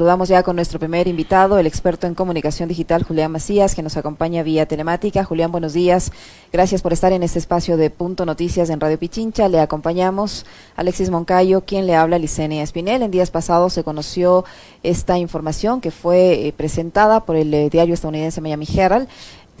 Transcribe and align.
saludamos 0.00 0.30
ya 0.30 0.42
con 0.42 0.56
nuestro 0.56 0.78
primer 0.78 1.08
invitado, 1.08 1.58
el 1.58 1.66
experto 1.66 2.06
en 2.06 2.14
comunicación 2.14 2.70
digital, 2.70 3.02
Julián 3.02 3.30
Macías, 3.30 3.74
que 3.74 3.82
nos 3.82 3.98
acompaña 3.98 4.42
vía 4.42 4.64
telemática. 4.64 5.24
Julián, 5.24 5.52
buenos 5.52 5.74
días. 5.74 6.10
Gracias 6.50 6.80
por 6.80 6.94
estar 6.94 7.12
en 7.12 7.22
este 7.22 7.38
espacio 7.38 7.76
de 7.76 7.90
Punto 7.90 8.24
Noticias 8.24 8.70
en 8.70 8.80
Radio 8.80 8.98
Pichincha. 8.98 9.50
Le 9.50 9.60
acompañamos 9.60 10.46
Alexis 10.74 11.10
Moncayo, 11.10 11.66
quien 11.66 11.86
le 11.86 11.96
habla 11.96 12.18
Licenia 12.18 12.62
Espinel. 12.62 13.02
En 13.02 13.10
días 13.10 13.30
pasados 13.30 13.74
se 13.74 13.84
conoció 13.84 14.46
esta 14.82 15.18
información 15.18 15.82
que 15.82 15.90
fue 15.90 16.46
eh, 16.46 16.54
presentada 16.54 17.26
por 17.26 17.36
el 17.36 17.52
eh, 17.52 17.68
diario 17.68 17.92
estadounidense 17.92 18.40
Miami 18.40 18.66
Herald 18.74 19.06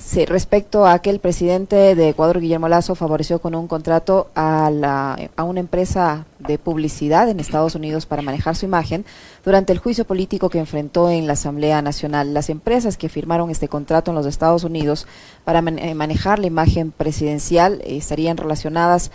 Sí, 0.02 0.24
respecto 0.24 0.86
a 0.86 0.98
que 1.00 1.10
el 1.10 1.20
presidente 1.20 1.94
de 1.94 2.08
Ecuador, 2.08 2.40
Guillermo 2.40 2.68
Lazo, 2.68 2.94
favoreció 2.94 3.38
con 3.38 3.54
un 3.54 3.68
contrato 3.68 4.30
a, 4.34 4.70
la, 4.70 5.16
a 5.36 5.44
una 5.44 5.60
empresa 5.60 6.24
de 6.38 6.58
publicidad 6.58 7.28
en 7.28 7.38
Estados 7.38 7.74
Unidos 7.74 8.06
para 8.06 8.22
manejar 8.22 8.56
su 8.56 8.64
imagen 8.64 9.04
durante 9.44 9.74
el 9.74 9.78
juicio 9.78 10.06
político 10.06 10.48
que 10.48 10.58
enfrentó 10.58 11.10
en 11.10 11.26
la 11.26 11.34
Asamblea 11.34 11.82
Nacional. 11.82 12.32
Las 12.32 12.48
empresas 12.48 12.96
que 12.96 13.10
firmaron 13.10 13.50
este 13.50 13.68
contrato 13.68 14.10
en 14.10 14.14
los 14.14 14.24
Estados 14.24 14.64
Unidos 14.64 15.06
para 15.44 15.58
eh, 15.60 15.94
manejar 15.94 16.38
la 16.38 16.46
imagen 16.46 16.92
presidencial 16.92 17.82
eh, 17.82 17.98
estarían 17.98 18.38
relacionadas 18.38 19.12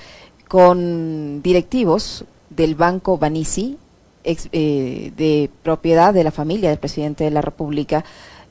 con 0.47 1.41
directivos 1.41 2.25
del 2.51 2.75
Banco 2.75 3.17
Banisi, 3.17 3.79
eh, 4.23 5.11
de 5.17 5.49
propiedad 5.61 6.13
de 6.13 6.23
la 6.23 6.31
familia 6.31 6.69
del 6.69 6.79
presidente 6.79 7.23
de 7.23 7.31
la 7.31 7.41
República 7.41 8.03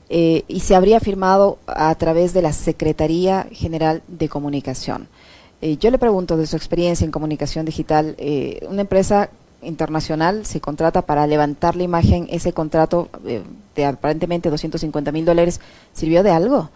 eh, 0.09 0.43
y 0.47 0.59
se 0.59 0.75
habría 0.75 0.99
firmado 0.99 1.57
a 1.67 1.93
través 1.95 2.33
de 2.33 2.41
la 2.41 2.53
Secretaría 2.53 3.47
General 3.51 4.03
de 4.07 4.29
Comunicación. 4.29 5.07
Eh, 5.61 5.77
yo 5.77 5.89
le 5.89 5.97
pregunto 5.97 6.37
de 6.37 6.45
su 6.45 6.55
experiencia 6.55 7.05
en 7.05 7.11
comunicación 7.11 7.65
digital, 7.65 8.15
eh, 8.17 8.65
una 8.69 8.81
empresa 8.81 9.29
internacional 9.61 10.45
se 10.45 10.61
contrata 10.61 11.01
para 11.01 11.25
levantar 11.25 11.75
la 11.75 11.83
imagen, 11.83 12.27
ese 12.29 12.53
contrato 12.53 13.09
de 13.75 13.85
aparentemente 13.85 14.51
250 14.51 15.11
mil 15.11 15.25
dólares, 15.25 15.59
¿sirvió 15.91 16.21
de 16.21 16.29
algo? 16.29 16.69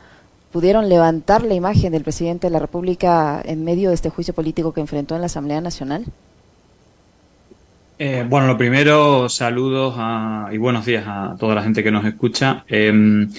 ¿Pudieron 0.51 0.89
levantar 0.89 1.43
la 1.43 1.53
imagen 1.53 1.91
del 1.91 2.03
presidente 2.03 2.47
de 2.47 2.51
la 2.51 2.57
República 2.57 3.39
en 3.45 3.63
medio 3.63 3.89
de 3.89 3.95
este 3.95 4.09
juicio 4.09 4.33
político 4.33 4.73
que 4.73 4.81
enfrentó 4.81 5.13
en 5.13 5.21
la 5.21 5.27
Asamblea 5.27 5.61
Nacional? 5.61 6.05
Eh, 8.01 8.23
bueno, 8.25 8.47
lo 8.47 8.57
primero, 8.57 9.27
saludos 9.27 9.93
y 10.53 10.57
buenos 10.57 10.85
días 10.85 11.03
a 11.05 11.35
toda 11.37 11.53
la 11.53 11.63
gente 11.63 11.83
que 11.83 11.91
nos 11.91 12.05
escucha. 12.05 12.63
Em, 12.69 13.29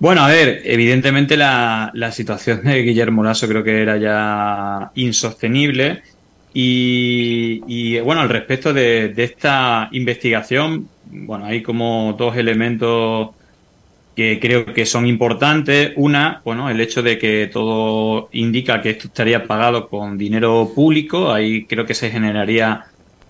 bueno, 0.00 0.24
a 0.24 0.28
ver, 0.28 0.62
evidentemente 0.64 1.36
la, 1.36 1.92
situación 2.10 2.64
de 2.64 2.82
Guillermo 2.82 3.22
Lasso 3.22 3.46
creo 3.46 3.62
que 3.62 3.82
era 3.82 3.96
ya 3.96 4.90
insostenible. 4.96 6.02
Y, 6.52 8.00
bueno, 8.00 8.22
al 8.22 8.28
respecto 8.30 8.72
de, 8.72 9.14
esta 9.16 9.88
investigación, 9.92 10.88
bueno, 11.04 11.44
hay 11.46 11.62
como 11.62 12.16
dos 12.18 12.36
elementos 12.36 13.30
que 14.16 14.40
creo 14.40 14.66
que 14.74 14.86
son 14.86 15.06
importantes. 15.06 15.92
Una, 15.94 16.42
bueno, 16.44 16.68
el 16.68 16.80
hecho 16.80 17.00
de 17.00 17.16
que 17.16 17.48
todo 17.52 18.28
indica 18.32 18.82
que 18.82 18.90
esto 18.90 19.06
estaría 19.06 19.44
pagado 19.46 19.88
con 19.88 20.18
dinero 20.18 20.72
público. 20.74 21.32
Ahí 21.32 21.64
creo 21.66 21.86
que 21.86 21.94
se 21.94 22.10
generaría 22.10 22.86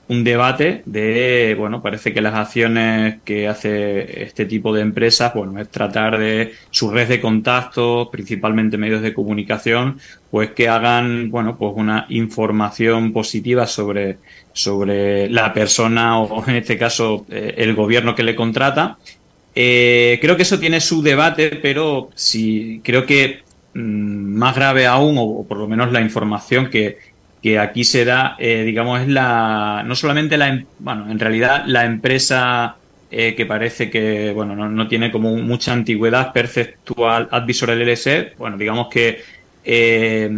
un 0.08 0.22
debate 0.22 0.82
de, 0.84 1.54
bueno, 1.58 1.82
parece 1.82 2.12
que 2.12 2.20
las 2.20 2.34
acciones 2.34 3.16
que 3.24 3.48
hace 3.48 4.22
este 4.24 4.44
tipo 4.44 4.74
de 4.74 4.82
empresas, 4.82 5.32
bueno, 5.34 5.58
es 5.58 5.70
tratar 5.70 6.18
de 6.18 6.52
su 6.70 6.90
red 6.90 7.08
de 7.08 7.20
contactos, 7.20 8.08
principalmente 8.08 8.76
medios 8.76 9.00
de 9.00 9.14
comunicación, 9.14 9.98
pues 10.30 10.50
que 10.50 10.68
hagan, 10.68 11.30
bueno, 11.30 11.56
pues 11.56 11.72
una 11.76 12.06
información 12.10 13.12
positiva 13.12 13.66
sobre, 13.66 14.18
sobre 14.52 15.30
la 15.30 15.52
persona 15.54 16.20
o 16.20 16.44
en 16.48 16.56
este 16.56 16.76
caso 16.76 17.24
eh, 17.30 17.54
el 17.58 17.74
gobierno 17.74 18.14
que 18.14 18.24
le 18.24 18.34
contrata. 18.34 18.98
Eh, 19.54 20.18
creo 20.20 20.36
que 20.36 20.42
eso 20.42 20.58
tiene 20.58 20.80
su 20.80 21.02
debate, 21.02 21.60
pero 21.62 22.10
sí, 22.14 22.80
creo 22.84 23.06
que 23.06 23.42
mm, 23.72 24.36
más 24.36 24.54
grave 24.54 24.86
aún, 24.86 25.16
o 25.18 25.46
por 25.48 25.58
lo 25.58 25.68
menos 25.68 25.92
la 25.92 26.00
información 26.00 26.68
que, 26.68 27.13
que 27.44 27.58
aquí 27.58 27.84
se 27.84 28.06
da, 28.06 28.36
eh, 28.38 28.62
digamos, 28.64 29.02
es 29.02 29.08
la, 29.08 29.82
no 29.84 29.94
solamente 29.94 30.38
la, 30.38 30.48
em, 30.48 30.64
bueno, 30.78 31.10
en 31.10 31.18
realidad 31.18 31.64
la 31.66 31.84
empresa 31.84 32.76
eh, 33.10 33.34
que 33.34 33.44
parece 33.44 33.90
que, 33.90 34.32
bueno, 34.32 34.56
no, 34.56 34.88
tiene 34.88 35.12
como 35.12 35.36
mucha 35.36 35.74
antigüedad, 35.74 36.32
Perceptual 36.32 37.28
Advisor 37.30 37.68
LLC, 37.68 38.34
bueno, 38.38 38.56
digamos 38.56 38.88
que 38.88 39.20
eh, 39.62 40.30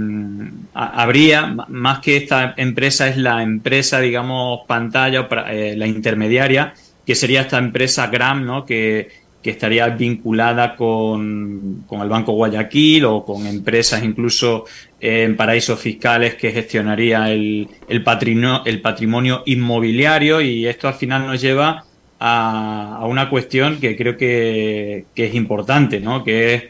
habría, 0.75 1.47
más 1.69 2.01
que 2.01 2.17
esta 2.17 2.55
empresa, 2.57 3.07
es 3.07 3.17
la 3.19 3.41
empresa, 3.41 4.01
digamos, 4.01 4.63
pantalla, 4.67 5.29
la 5.31 5.87
intermediaria, 5.87 6.75
que 7.07 7.15
sería 7.15 7.43
esta 7.43 7.59
empresa 7.59 8.09
Gram, 8.09 8.45
¿no? 8.45 8.67
Que, 8.67 9.26
que 9.47 9.53
estaría 9.53 9.87
vinculada 9.91 10.75
con, 10.75 11.85
el 11.89 12.09
Banco 12.09 12.33
Guayaquil 12.33 13.05
o 13.05 13.25
con 13.25 13.47
empresas 13.47 14.03
incluso 14.03 14.65
en 14.99 15.37
paraísos 15.37 15.79
fiscales 15.79 16.35
que 16.35 16.51
gestionaría 16.51 17.31
el, 17.31 17.69
el, 17.89 18.03
patrimonio, 18.03 18.63
el 18.65 18.81
patrimonio 18.81 19.45
inmobiliario 19.47 20.41
y 20.41 20.67
esto 20.67 20.89
al 20.89 20.95
final 20.95 21.29
nos 21.29 21.41
lleva 21.41 21.85
a, 22.19 23.05
una 23.09 23.31
cuestión 23.31 23.79
que 23.79 23.97
creo 23.97 24.17
que, 24.17 25.05
es 25.15 25.35
importante, 25.37 26.01
¿no? 26.01 26.25
Que 26.25 26.55
es, 26.55 26.65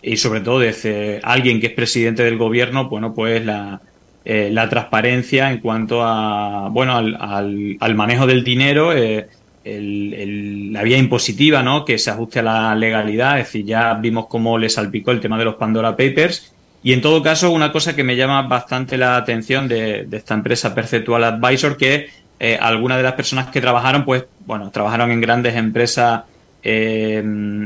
y 0.00 0.16
sobre 0.16 0.42
todo 0.42 0.60
desde 0.60 1.18
alguien 1.24 1.60
que 1.60 1.66
es 1.66 1.72
presidente 1.72 2.22
del 2.22 2.38
gobierno, 2.38 2.88
bueno, 2.88 3.14
pues 3.14 3.44
la, 3.44 3.80
eh, 4.24 4.48
la 4.52 4.68
transparencia 4.68 5.50
en 5.50 5.58
cuanto 5.58 6.04
a, 6.04 6.68
bueno, 6.70 6.96
al, 6.96 7.76
al, 7.80 7.94
manejo 7.96 8.28
del 8.28 8.44
dinero, 8.44 8.96
eh, 8.96 9.26
la 9.64 10.82
vía 10.82 10.98
impositiva, 10.98 11.62
¿no? 11.62 11.84
Que 11.84 11.98
se 11.98 12.10
ajuste 12.10 12.40
a 12.40 12.42
la 12.42 12.74
legalidad. 12.74 13.38
Es 13.38 13.46
decir, 13.46 13.64
ya 13.64 13.94
vimos 13.94 14.26
cómo 14.26 14.58
le 14.58 14.68
salpicó 14.68 15.10
el 15.10 15.20
tema 15.20 15.38
de 15.38 15.44
los 15.44 15.56
Pandora 15.56 15.96
Papers. 15.96 16.52
Y 16.82 16.92
en 16.92 17.00
todo 17.00 17.22
caso, 17.22 17.50
una 17.52 17.70
cosa 17.70 17.94
que 17.94 18.02
me 18.02 18.16
llama 18.16 18.42
bastante 18.42 18.96
la 18.96 19.16
atención 19.16 19.68
de, 19.68 20.08
esta 20.10 20.34
empresa 20.34 20.74
Perceptual 20.74 21.22
Advisor, 21.24 21.76
que 21.76 22.08
eh, 22.40 22.58
algunas 22.60 22.98
de 22.98 23.04
las 23.04 23.12
personas 23.12 23.48
que 23.48 23.60
trabajaron, 23.60 24.04
pues, 24.04 24.24
bueno, 24.46 24.70
trabajaron 24.70 25.12
en 25.12 25.20
grandes 25.20 25.54
empresas 25.54 26.22
eh, 26.64 27.22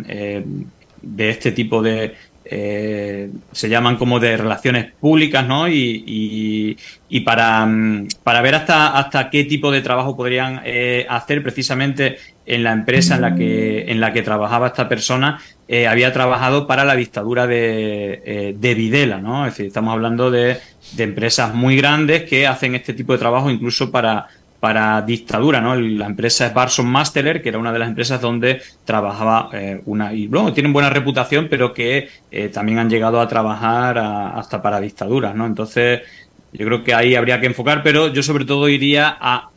eh, 0.09 0.45
de 1.01 1.31
este 1.31 1.53
tipo 1.53 1.83
de, 1.83 2.15
eh, 2.49 3.31
se 3.53 3.69
llaman 3.69 3.97
como 3.97 4.21
de 4.21 4.37
relaciones 4.37 4.93
públicas, 5.01 5.47
¿no? 5.47 5.69
Y, 5.69 6.77
para, 7.25 7.67
mm, 7.67 8.09
para, 8.23 8.41
ver 8.43 8.55
hasta, 8.55 8.97
hasta 8.99 9.31
qué 9.31 9.45
tipo 9.45 9.71
de 9.71 9.81
trabajo 9.81 10.17
podrían 10.17 10.61
eh, 10.65 11.07
hacer 11.09 11.43
precisamente 11.43 12.19
en 12.45 12.63
la 12.63 12.73
empresa 12.73 13.17
en 13.17 13.21
la 13.21 13.35
que, 13.35 13.91
en 13.91 14.01
la 14.01 14.13
que 14.13 14.23
trabajaba 14.23 14.69
esta 14.69 14.89
persona, 14.89 15.41
eh, 15.67 15.89
había 15.89 16.13
trabajado 16.13 16.67
para 16.67 16.85
la 16.85 16.95
dictadura 16.95 17.47
de, 17.47 18.55
de 18.57 18.75
Videla, 18.75 19.19
¿no? 19.19 19.47
Es 19.47 19.53
decir, 19.53 19.67
estamos 19.67 19.93
hablando 19.93 20.31
de, 20.31 20.59
de 20.93 21.03
empresas 21.05 21.55
muy 21.55 21.77
grandes 21.77 22.25
que 22.25 22.47
hacen 22.47 22.75
este 22.75 22.95
tipo 22.95 23.13
de 23.13 23.19
trabajo 23.19 23.51
incluso 23.51 23.91
para, 23.91 24.29
para 24.61 25.03
dictadura, 25.03 25.61
¿no? 25.61 25.77
La 25.77 26.07
empresa 26.07 26.47
es 26.47 26.55
Barson 26.55 26.87
Masteler, 26.87 27.43
que 27.43 27.51
era 27.51 27.59
una 27.59 27.73
de 27.73 27.79
las 27.79 27.89
empresas 27.89 28.21
donde 28.21 28.63
trabajaba 28.85 29.51
eh, 29.53 29.81
una... 29.85 30.13
Y 30.13 30.27
bueno, 30.27 30.53
tienen 30.53 30.73
buena 30.73 30.91
reputación, 30.91 31.49
pero 31.51 31.73
que 31.73 32.09
eh, 32.31 32.49
también 32.49 32.79
han 32.79 32.91
llegado 32.91 33.21
a 33.21 33.29
trabajar 33.29 33.99
hasta 33.99 34.63
para 34.63 34.81
dictaduras, 34.81 35.35
¿no? 35.35 35.47
Entonces, 35.47 36.03
yo 36.53 36.67
creo 36.67 36.85
que 36.85 36.95
ahí 36.95 37.15
habría 37.15 37.41
que 37.41 37.47
enfocar, 37.47 37.83
pero 37.83 38.13
yo 38.13 38.23
sobre 38.23 38.45
todo 38.45 38.69
iría 38.69 39.17
a 39.21 39.51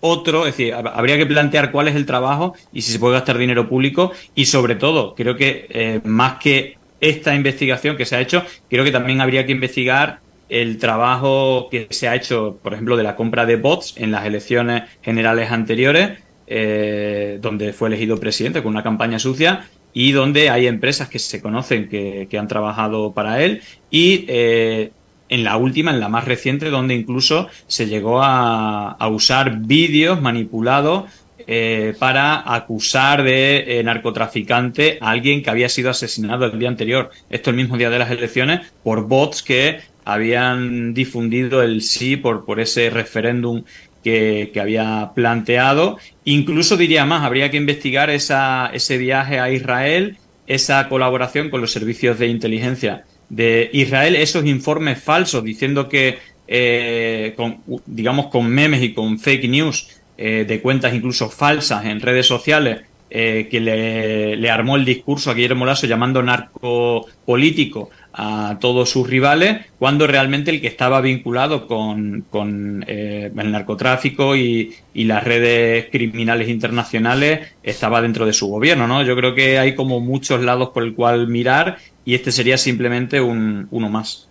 otro, 0.00 0.46
es 0.46 0.56
decir, 0.56 0.74
habría 0.74 1.16
que 1.16 1.26
plantear 1.26 1.70
cuál 1.70 1.88
es 1.88 1.94
el 1.94 2.06
trabajo 2.06 2.54
y 2.72 2.82
si 2.82 2.92
se 2.92 2.98
puede 2.98 3.14
gastar 3.14 3.38
dinero 3.38 3.68
público 3.68 4.12
y 4.34 4.46
sobre 4.46 4.74
todo, 4.74 5.14
creo 5.14 5.36
que 5.36 5.66
eh, 5.68 6.00
más 6.04 6.38
que 6.38 6.78
esta 7.00 7.34
investigación 7.34 7.96
que 7.96 8.06
se 8.06 8.16
ha 8.16 8.20
hecho, 8.20 8.44
creo 8.68 8.84
que 8.84 8.90
también 8.90 9.20
habría 9.20 9.44
que 9.46 9.52
investigar 9.52 10.20
el 10.50 10.78
trabajo 10.78 11.68
que 11.70 11.86
se 11.90 12.08
ha 12.08 12.16
hecho, 12.16 12.58
por 12.62 12.74
ejemplo, 12.74 12.96
de 12.96 13.04
la 13.04 13.16
compra 13.16 13.46
de 13.46 13.56
bots 13.56 13.94
en 13.96 14.10
las 14.10 14.26
elecciones 14.26 14.82
generales 15.00 15.50
anteriores, 15.50 16.18
eh, 16.46 17.38
donde 17.40 17.72
fue 17.72 17.88
elegido 17.88 18.18
presidente 18.18 18.62
con 18.62 18.72
una 18.72 18.82
campaña 18.82 19.20
sucia 19.20 19.68
y 19.92 20.10
donde 20.10 20.50
hay 20.50 20.66
empresas 20.66 21.08
que 21.08 21.20
se 21.20 21.40
conocen 21.40 21.88
que, 21.88 22.28
han 22.36 22.48
trabajado 22.48 23.12
para 23.12 23.42
él 23.42 23.62
y 23.90 24.24
eh, 24.28 24.90
en 25.28 25.44
la 25.44 25.56
última, 25.56 25.92
en 25.92 26.00
la 26.00 26.08
más 26.08 26.24
reciente, 26.24 26.70
donde 26.70 26.94
incluso 26.94 27.48
se 27.68 27.86
llegó 27.86 28.20
a, 28.20 28.96
usar 29.08 29.58
vídeos 29.60 30.20
manipulados 30.20 31.04
eh, 31.46 31.94
para 32.00 32.52
acusar 32.52 33.22
de 33.22 33.80
narcotraficante 33.84 34.98
a 35.00 35.10
alguien 35.10 35.44
que 35.44 35.50
había 35.50 35.68
sido 35.68 35.90
asesinado 35.90 36.46
el 36.46 36.58
día 36.58 36.68
anterior, 36.68 37.10
esto 37.30 37.50
el 37.50 37.56
mismo 37.56 37.76
día 37.76 37.90
de 37.90 38.00
las 38.00 38.10
elecciones, 38.10 38.72
por 38.82 39.06
bots 39.06 39.44
que 39.44 39.78
habían 40.04 40.94
difundido 40.94 41.62
el 41.62 41.82
sí 41.82 42.16
por, 42.16 42.44
por 42.44 42.60
ese 42.60 42.90
referéndum 42.90 43.64
que, 44.02 44.52
había 44.60 45.12
planteado. 45.14 45.98
Incluso 46.24 46.76
diría 46.76 47.04
más, 47.04 47.22
habría 47.22 47.50
que 47.50 47.56
investigar 47.56 48.10
esa, 48.10 48.70
ese 48.72 48.98
viaje 48.98 49.38
a 49.38 49.50
Israel, 49.50 50.16
esa 50.46 50.88
colaboración 50.88 51.50
con 51.50 51.60
los 51.60 51.72
servicios 51.72 52.18
de 52.18 52.26
inteligencia 52.26 53.04
de 53.28 53.70
Israel, 53.72 54.16
esos 54.16 54.44
informes 54.44 55.02
falsos 55.02 55.44
diciendo 55.44 55.88
que, 55.88 56.18
eh, 56.48 57.32
con, 57.36 57.60
digamos, 57.86 58.26
con 58.26 58.48
memes 58.48 58.82
y 58.82 58.92
con 58.92 59.20
fake 59.20 59.48
news 59.48 60.00
eh, 60.18 60.44
de 60.46 60.60
cuentas 60.60 60.92
incluso 60.92 61.30
falsas 61.30 61.84
en 61.86 62.00
redes 62.00 62.26
sociales, 62.26 62.80
eh, 63.08 63.48
que 63.50 63.60
le, 63.60 64.50
armó 64.50 64.76
el 64.76 64.84
discurso 64.84 65.30
a 65.30 65.34
Guillermo 65.34 65.66
Lasso 65.66 65.86
llamando 65.86 66.22
narcopolítico 66.22 67.90
a 68.12 68.58
todos 68.60 68.90
sus 68.90 69.08
rivales, 69.08 69.66
cuando 69.78 70.06
realmente 70.06 70.50
el 70.50 70.60
que 70.60 70.66
estaba 70.66 71.00
vinculado 71.00 71.66
con, 71.66 72.84
eh, 72.86 73.30
el 73.36 73.52
narcotráfico 73.52 74.36
y, 74.36 74.76
las 74.94 75.24
redes 75.24 75.86
criminales 75.90 76.48
internacionales 76.48 77.52
estaba 77.62 78.02
dentro 78.02 78.26
de 78.26 78.32
su 78.32 78.48
gobierno, 78.48 78.86
¿no? 78.86 79.02
Yo 79.02 79.16
creo 79.16 79.34
que 79.34 79.58
hay 79.58 79.74
como 79.74 80.00
muchos 80.00 80.42
lados 80.42 80.70
por 80.70 80.82
el 80.82 80.94
cual 80.94 81.26
mirar 81.26 81.78
y 82.04 82.14
este 82.14 82.30
sería 82.30 82.58
simplemente 82.58 83.20
un, 83.20 83.66
uno 83.70 83.88
más. 83.88 84.28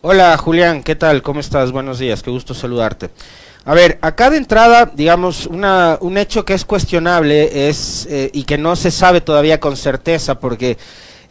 Hola 0.00 0.36
Julián, 0.36 0.82
¿qué 0.82 0.96
tal? 0.96 1.22
¿Cómo 1.22 1.40
estás? 1.40 1.70
Buenos 1.70 2.00
días, 2.00 2.22
qué 2.22 2.30
gusto 2.30 2.54
saludarte. 2.54 3.10
A 3.64 3.74
ver, 3.74 3.98
acá 4.02 4.28
de 4.30 4.38
entrada, 4.38 4.90
digamos, 4.92 5.46
una, 5.46 5.96
un 6.00 6.18
hecho 6.18 6.44
que 6.44 6.54
es 6.54 6.64
cuestionable 6.64 7.68
es 7.68 8.08
eh, 8.10 8.28
y 8.32 8.42
que 8.42 8.58
no 8.58 8.74
se 8.74 8.90
sabe 8.90 9.20
todavía 9.20 9.60
con 9.60 9.76
certeza 9.76 10.40
porque 10.40 10.76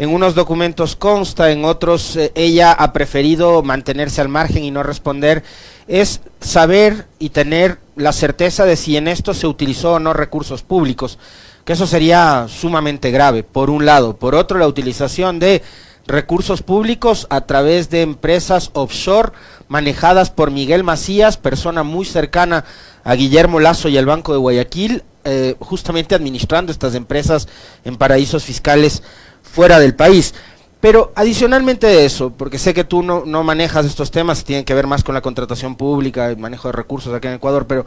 en 0.02 0.10
unos 0.10 0.34
documentos 0.34 0.96
consta, 0.96 1.52
en 1.52 1.64
otros 1.64 2.16
eh, 2.16 2.32
ella 2.34 2.72
ha 2.72 2.92
preferido 2.92 3.62
mantenerse 3.62 4.20
al 4.20 4.30
margen 4.30 4.64
y 4.64 4.72
no 4.72 4.82
responder, 4.82 5.44
es 5.88 6.22
saber 6.40 7.06
y 7.20 7.30
tener 7.30 7.78
la 7.96 8.12
certeza 8.12 8.66
de 8.66 8.78
si 8.78 8.98
en 8.98 9.08
esto 9.08 9.36
se 9.36 9.46
utilizó 9.46 9.94
o 9.94 10.00
no 10.00 10.14
recursos 10.14 10.64
públicos, 10.64 11.20
que 11.66 11.74
eso 11.74 11.86
sería 11.86 12.48
sumamente 12.50 13.12
grave, 13.12 13.44
por 13.44 13.70
un 13.70 13.86
lado. 13.86 14.16
Por 14.16 14.34
otro, 14.34 14.58
la 14.58 14.68
utilización 14.68 15.38
de 15.38 15.62
recursos 16.08 16.64
públicos 16.64 17.28
a 17.30 17.42
través 17.42 17.92
de 17.92 18.02
empresas 18.02 18.72
offshore 18.74 19.34
manejadas 19.68 20.32
por 20.32 20.50
Miguel 20.50 20.84
Macías, 20.84 21.38
persona 21.38 21.84
muy 21.84 22.06
cercana 22.06 22.66
a 23.04 23.14
Guillermo 23.14 23.60
Lazo 23.60 23.88
y 23.88 24.00
al 24.00 24.08
Banco 24.08 24.32
de 24.32 24.40
Guayaquil, 24.40 25.04
eh, 25.26 25.56
justamente 25.60 26.16
administrando 26.16 26.72
estas 26.72 26.96
empresas 26.96 27.48
en 27.86 27.98
paraísos 27.98 28.44
fiscales 28.44 29.04
fuera 29.52 29.80
del 29.80 29.96
país. 29.96 30.34
Pero 30.80 31.12
adicionalmente 31.16 31.86
de 31.86 32.06
eso, 32.06 32.32
porque 32.32 32.58
sé 32.58 32.74
que 32.74 32.84
tú 32.84 33.04
no, 33.04 33.44
manejas 33.44 33.86
estos 33.86 34.10
temas, 34.10 34.44
tienen 34.44 34.66
que 34.66 34.74
ver 34.74 34.88
más 34.88 35.04
con 35.04 35.14
la 35.14 35.22
contratación 35.22 35.76
pública, 35.76 36.28
el 36.28 36.38
manejo 36.38 36.70
de 36.70 36.72
recursos 36.72 37.14
aquí 37.14 37.28
en 37.28 37.36
Ecuador, 37.36 37.68
pero 37.68 37.86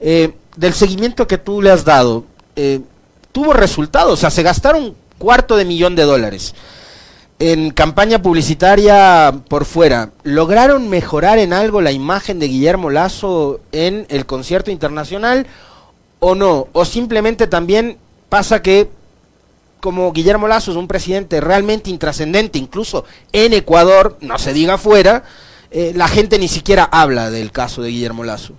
eh, 0.00 0.34
del 0.56 0.74
seguimiento 0.74 1.26
que 1.26 1.38
tú 1.38 1.62
le 1.62 1.70
has 1.70 1.86
dado, 1.86 2.24
eh, 2.54 2.80
tuvo 3.32 3.54
resultados, 3.54 4.12
o 4.12 4.16
sea, 4.16 4.30
se 4.30 4.42
gastaron 4.42 4.94
cuarto 5.16 5.56
de 5.56 5.64
millón 5.64 5.96
de 5.96 6.02
dólares 6.02 6.54
en 7.38 7.70
campaña 7.70 8.22
publicitaria 8.22 9.34
por 9.48 9.64
fuera, 9.64 10.10
¿lograron 10.22 10.88
mejorar 10.88 11.38
en 11.38 11.52
algo 11.52 11.80
la 11.80 11.92
imagen 11.92 12.38
de 12.38 12.48
Guillermo 12.48 12.90
Lazo 12.90 13.60
en 13.72 14.06
el 14.08 14.24
concierto 14.26 14.70
internacional 14.70 15.46
o 16.20 16.34
no? 16.34 16.68
¿O 16.72 16.84
simplemente 16.84 17.46
también 17.46 17.98
pasa 18.28 18.62
que 18.62 18.88
como 19.84 20.14
Guillermo 20.14 20.48
Lazo 20.48 20.70
es 20.70 20.78
un 20.78 20.88
presidente 20.88 21.42
realmente 21.42 21.90
intrascendente, 21.90 22.58
incluso 22.58 23.04
en 23.34 23.52
Ecuador, 23.52 24.16
no 24.22 24.38
se 24.38 24.54
diga 24.54 24.74
afuera, 24.74 25.24
eh, 25.70 25.92
la 25.94 26.08
gente 26.08 26.38
ni 26.38 26.48
siquiera 26.48 26.84
habla 26.84 27.30
del 27.30 27.52
caso 27.52 27.82
de 27.82 27.90
Guillermo 27.90 28.24
Lazo? 28.24 28.54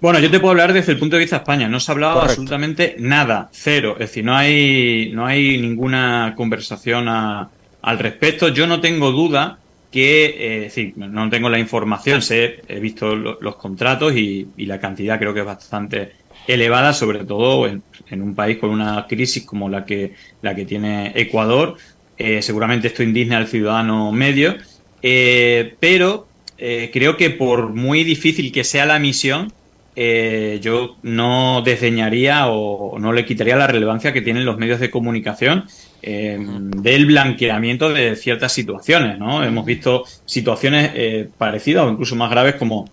Bueno, 0.00 0.18
yo 0.18 0.30
te 0.30 0.40
puedo 0.40 0.52
hablar 0.52 0.72
desde 0.72 0.92
el 0.92 0.98
punto 0.98 1.16
de 1.16 1.20
vista 1.20 1.36
de 1.36 1.42
España. 1.42 1.68
No 1.68 1.80
se 1.80 1.90
ha 1.90 1.92
hablado 1.92 2.22
absolutamente 2.22 2.96
nada, 2.98 3.50
cero. 3.52 3.96
Es 3.98 4.08
decir, 4.08 4.24
no 4.24 4.34
hay, 4.34 5.10
no 5.12 5.26
hay 5.26 5.58
ninguna 5.58 6.32
conversación 6.34 7.06
al 7.06 7.98
respecto. 7.98 8.48
Yo 8.48 8.66
no 8.66 8.80
tengo 8.80 9.12
duda 9.12 9.58
que, 9.90 10.24
eh, 10.24 10.56
es 10.56 10.74
decir, 10.74 10.94
no 10.96 11.28
tengo 11.28 11.50
la 11.50 11.58
información, 11.58 12.22
sé, 12.22 12.62
he 12.68 12.80
visto 12.80 13.14
los 13.14 13.56
contratos 13.56 14.16
y, 14.16 14.48
la 14.56 14.80
cantidad 14.80 15.18
creo 15.18 15.34
que 15.34 15.40
es 15.40 15.46
bastante 15.46 16.12
elevada, 16.46 16.92
sobre 16.92 17.24
todo 17.24 17.66
en, 17.66 17.82
un 18.22 18.34
país 18.34 18.58
con 18.58 18.70
una 18.70 19.06
crisis 19.06 19.44
como 19.44 19.68
la 19.68 19.84
que, 19.84 20.14
la 20.42 20.54
que 20.54 20.64
tiene 20.64 21.12
Ecuador. 21.14 21.76
Eh, 22.18 22.42
seguramente 22.42 22.88
esto 22.88 23.02
indigna 23.02 23.38
al 23.38 23.46
ciudadano 23.46 24.12
medio, 24.12 24.56
eh, 25.02 25.74
pero 25.80 26.26
creo 26.58 27.16
que 27.16 27.30
por 27.30 27.70
muy 27.70 28.04
difícil 28.04 28.52
que 28.52 28.64
sea 28.64 28.84
la 28.84 28.98
misión, 28.98 29.50
eh, 29.96 30.60
yo 30.62 30.96
no 31.02 31.62
desdeñaría 31.62 32.46
o 32.48 32.98
no 32.98 33.12
le 33.12 33.24
quitaría 33.24 33.56
la 33.56 33.66
relevancia 33.66 34.12
que 34.12 34.22
tienen 34.22 34.44
los 34.44 34.56
medios 34.56 34.78
de 34.78 34.90
comunicación 34.90 35.64
eh, 36.00 36.38
del 36.40 37.06
blanqueamiento 37.06 37.92
de 37.92 38.14
ciertas 38.14 38.52
situaciones, 38.52 39.18
¿no? 39.18 39.42
Hemos 39.42 39.66
visto 39.66 40.04
situaciones 40.24 40.92
eh, 40.94 41.28
parecidas 41.36 41.84
o 41.84 41.90
incluso 41.90 42.14
más 42.14 42.30
graves 42.30 42.54
como, 42.54 42.88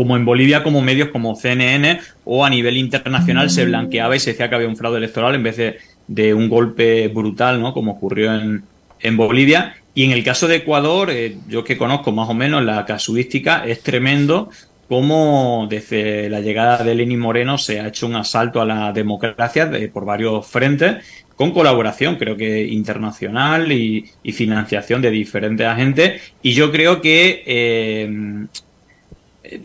como 0.00 0.16
en 0.16 0.24
Bolivia, 0.24 0.62
como 0.62 0.80
medios 0.80 1.10
como 1.10 1.34
CNN 1.34 2.00
o 2.24 2.42
a 2.42 2.48
nivel 2.48 2.78
internacional 2.78 3.50
se 3.50 3.66
blanqueaba 3.66 4.16
y 4.16 4.18
se 4.18 4.30
decía 4.30 4.48
que 4.48 4.54
había 4.54 4.66
un 4.66 4.78
fraude 4.78 4.96
electoral 4.96 5.34
en 5.34 5.42
vez 5.42 5.58
de, 5.58 6.32
un 6.32 6.48
golpe 6.48 7.08
brutal, 7.08 7.60
¿no? 7.60 7.74
Como 7.74 7.92
ocurrió 7.92 8.34
en, 8.34 8.62
en 8.98 9.16
Bolivia. 9.18 9.74
Y 9.92 10.04
en 10.04 10.12
el 10.12 10.24
caso 10.24 10.48
de 10.48 10.56
Ecuador, 10.56 11.10
yo 11.48 11.64
que 11.64 11.76
conozco 11.76 12.12
más 12.12 12.30
o 12.30 12.34
menos 12.34 12.64
la 12.64 12.86
casuística, 12.86 13.66
es 13.66 13.82
tremendo 13.82 14.48
cómo 14.88 15.66
desde 15.68 16.30
la 16.30 16.40
llegada 16.40 16.82
de 16.82 16.94
Lenín 16.94 17.20
Moreno 17.20 17.58
se 17.58 17.78
ha 17.78 17.88
hecho 17.88 18.06
un 18.06 18.16
asalto 18.16 18.62
a 18.62 18.64
la 18.64 18.94
democracia 18.94 19.70
por 19.92 20.06
varios 20.06 20.46
frentes, 20.46 21.04
con 21.36 21.50
colaboración, 21.50 22.16
creo 22.16 22.38
que 22.38 22.64
internacional 22.64 23.70
y, 23.70 24.10
financiación 24.32 25.02
de 25.02 25.10
diferentes 25.10 25.66
agentes. 25.66 26.22
Y 26.42 26.52
yo 26.52 26.72
creo 26.72 27.02
que 27.02 27.42
eh, 27.44 28.46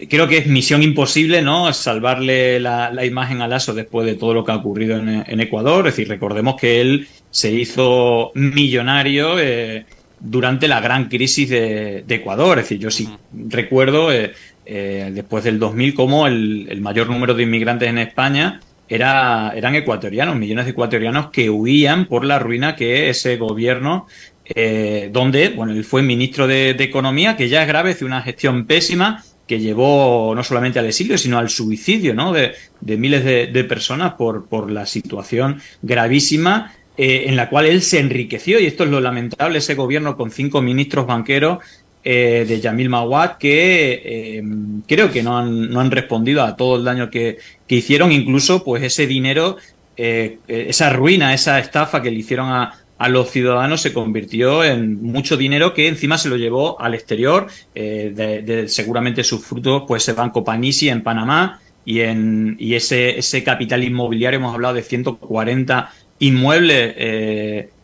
creo 0.10 0.28
que 0.28 0.38
es 0.38 0.48
misión 0.48 0.84
imposible, 0.84 1.42
¿no? 1.42 1.72
Salvarle 1.74 2.60
la, 2.60 3.06
imagen 3.06 3.42
a 3.42 3.48
Lasso 3.48 3.74
después 3.74 4.06
de 4.06 4.16
todo 4.16 4.34
lo 4.34 4.44
que 4.44 4.52
ha 4.52 4.56
ocurrido 4.56 4.98
en, 4.98 5.40
Ecuador. 5.40 5.88
Es 5.88 5.96
decir, 5.96 6.08
recordemos 6.08 6.56
que 6.60 6.82
él 6.82 7.08
se 7.30 7.52
hizo 7.52 8.32
millonario. 8.36 9.40
Eh, 9.40 9.86
durante 10.20 10.68
la 10.68 10.82
gran 10.82 11.08
crisis 11.08 11.50
de, 11.50 12.04
Ecuador. 12.08 12.58
Es 12.58 12.66
decir, 12.66 12.80
yo 12.80 12.92
sí 12.92 13.08
recuerdo 13.32 14.12
eh, 14.12 14.34
eh, 14.66 15.12
después 15.14 15.44
del 15.44 15.60
2000 15.60 15.94
como 15.94 16.28
el, 16.28 16.80
mayor 16.82 17.10
número 17.10 17.34
de 17.34 17.44
inmigrantes 17.44 17.90
en 17.90 18.00
España 18.00 18.60
era, 18.88 19.54
eran 19.56 19.76
ecuatorianos, 19.76 20.36
millones 20.36 20.66
de 20.66 20.72
ecuatorianos 20.72 21.30
que 21.30 21.50
huían 21.50 22.06
por 22.06 22.26
la 22.26 22.40
ruina 22.40 22.76
que 22.76 23.10
ese 23.10 23.38
gobierno, 23.38 24.08
eh, 24.46 25.10
donde, 25.12 25.50
bueno, 25.50 25.74
él 25.74 25.84
fue 25.84 26.04
ministro 26.04 26.48
de, 26.48 26.72
Economía, 26.72 27.36
que 27.36 27.50
ya 27.50 27.62
es 27.62 27.68
grave, 27.68 27.94
de 27.96 28.06
una 28.06 28.22
gestión 28.22 28.66
pésima 28.66 29.24
que 29.48 29.60
llevó 29.60 30.34
no 30.36 30.44
solamente 30.44 30.80
al 30.80 30.88
exilio, 30.88 31.18
sino 31.18 31.38
al 31.38 31.50
suicidio 31.50 32.14
¿no? 32.14 32.34
de, 32.34 32.54
miles 32.82 33.24
de, 33.24 33.64
personas 33.64 34.14
por, 34.14 34.72
la 34.72 34.86
situación 34.86 35.62
gravísima 35.82 36.74
eh, 36.98 37.26
en 37.28 37.36
la 37.36 37.50
cual 37.50 37.66
él 37.66 37.82
se 37.82 38.00
enriqueció, 38.00 38.60
y 38.60 38.66
esto 38.66 38.86
es 38.86 38.90
lo 38.90 39.02
lamentable, 39.02 39.60
ese 39.60 39.76
gobierno 39.76 40.16
con 40.16 40.32
cinco 40.32 40.62
ministros 40.62 41.06
banqueros 41.06 41.60
eh, 42.08 42.46
de 42.48 42.62
Yamil 42.62 42.88
Mawad 42.88 43.38
que 43.40 43.94
eh, 44.06 44.44
creo 44.88 45.12
que 45.12 45.24
no 45.24 45.40
han, 45.40 45.72
no 45.72 45.80
han 45.80 45.90
respondido 45.90 46.44
a 46.44 46.56
todo 46.56 46.76
el 46.76 46.84
daño 46.84 47.10
que, 47.10 47.40
hicieron, 47.68 48.12
incluso 48.12 48.64
pues 48.64 48.84
ese 48.84 49.08
dinero, 49.08 49.58
eh, 49.98 50.38
esa 50.48 50.92
ruina, 50.92 51.34
esa 51.34 51.58
estafa 51.58 52.04
que 52.04 52.12
le 52.12 52.20
hicieron 52.20 52.50
a, 52.52 52.78
a 52.98 53.10
los 53.10 53.30
ciudadanos 53.30 53.82
se 53.82 53.94
convirtió 53.94 54.64
en 54.64 55.02
mucho 55.02 55.38
dinero 55.38 55.74
que 55.74 55.88
encima 55.88 56.18
se 56.18 56.30
lo 56.30 56.38
llevó 56.38 56.80
al 56.80 56.94
exterior, 56.94 57.48
de, 57.74 58.66
seguramente 58.68 59.24
sus 59.24 59.46
frutos 59.46 59.84
pues 59.88 60.04
se 60.04 60.14
Banco 60.14 60.44
Panisi 60.44 60.88
en 60.90 61.04
Panamá 61.04 61.60
y 61.84 62.00
en 62.00 62.56
y 62.58 62.76
ese, 62.76 63.20
ese 63.20 63.44
capital 63.44 63.84
inmobiliario 63.84 64.40
hemos 64.40 64.54
hablado 64.54 64.76
de 64.76 64.84
140 64.84 65.92
inmuebles 66.20 66.96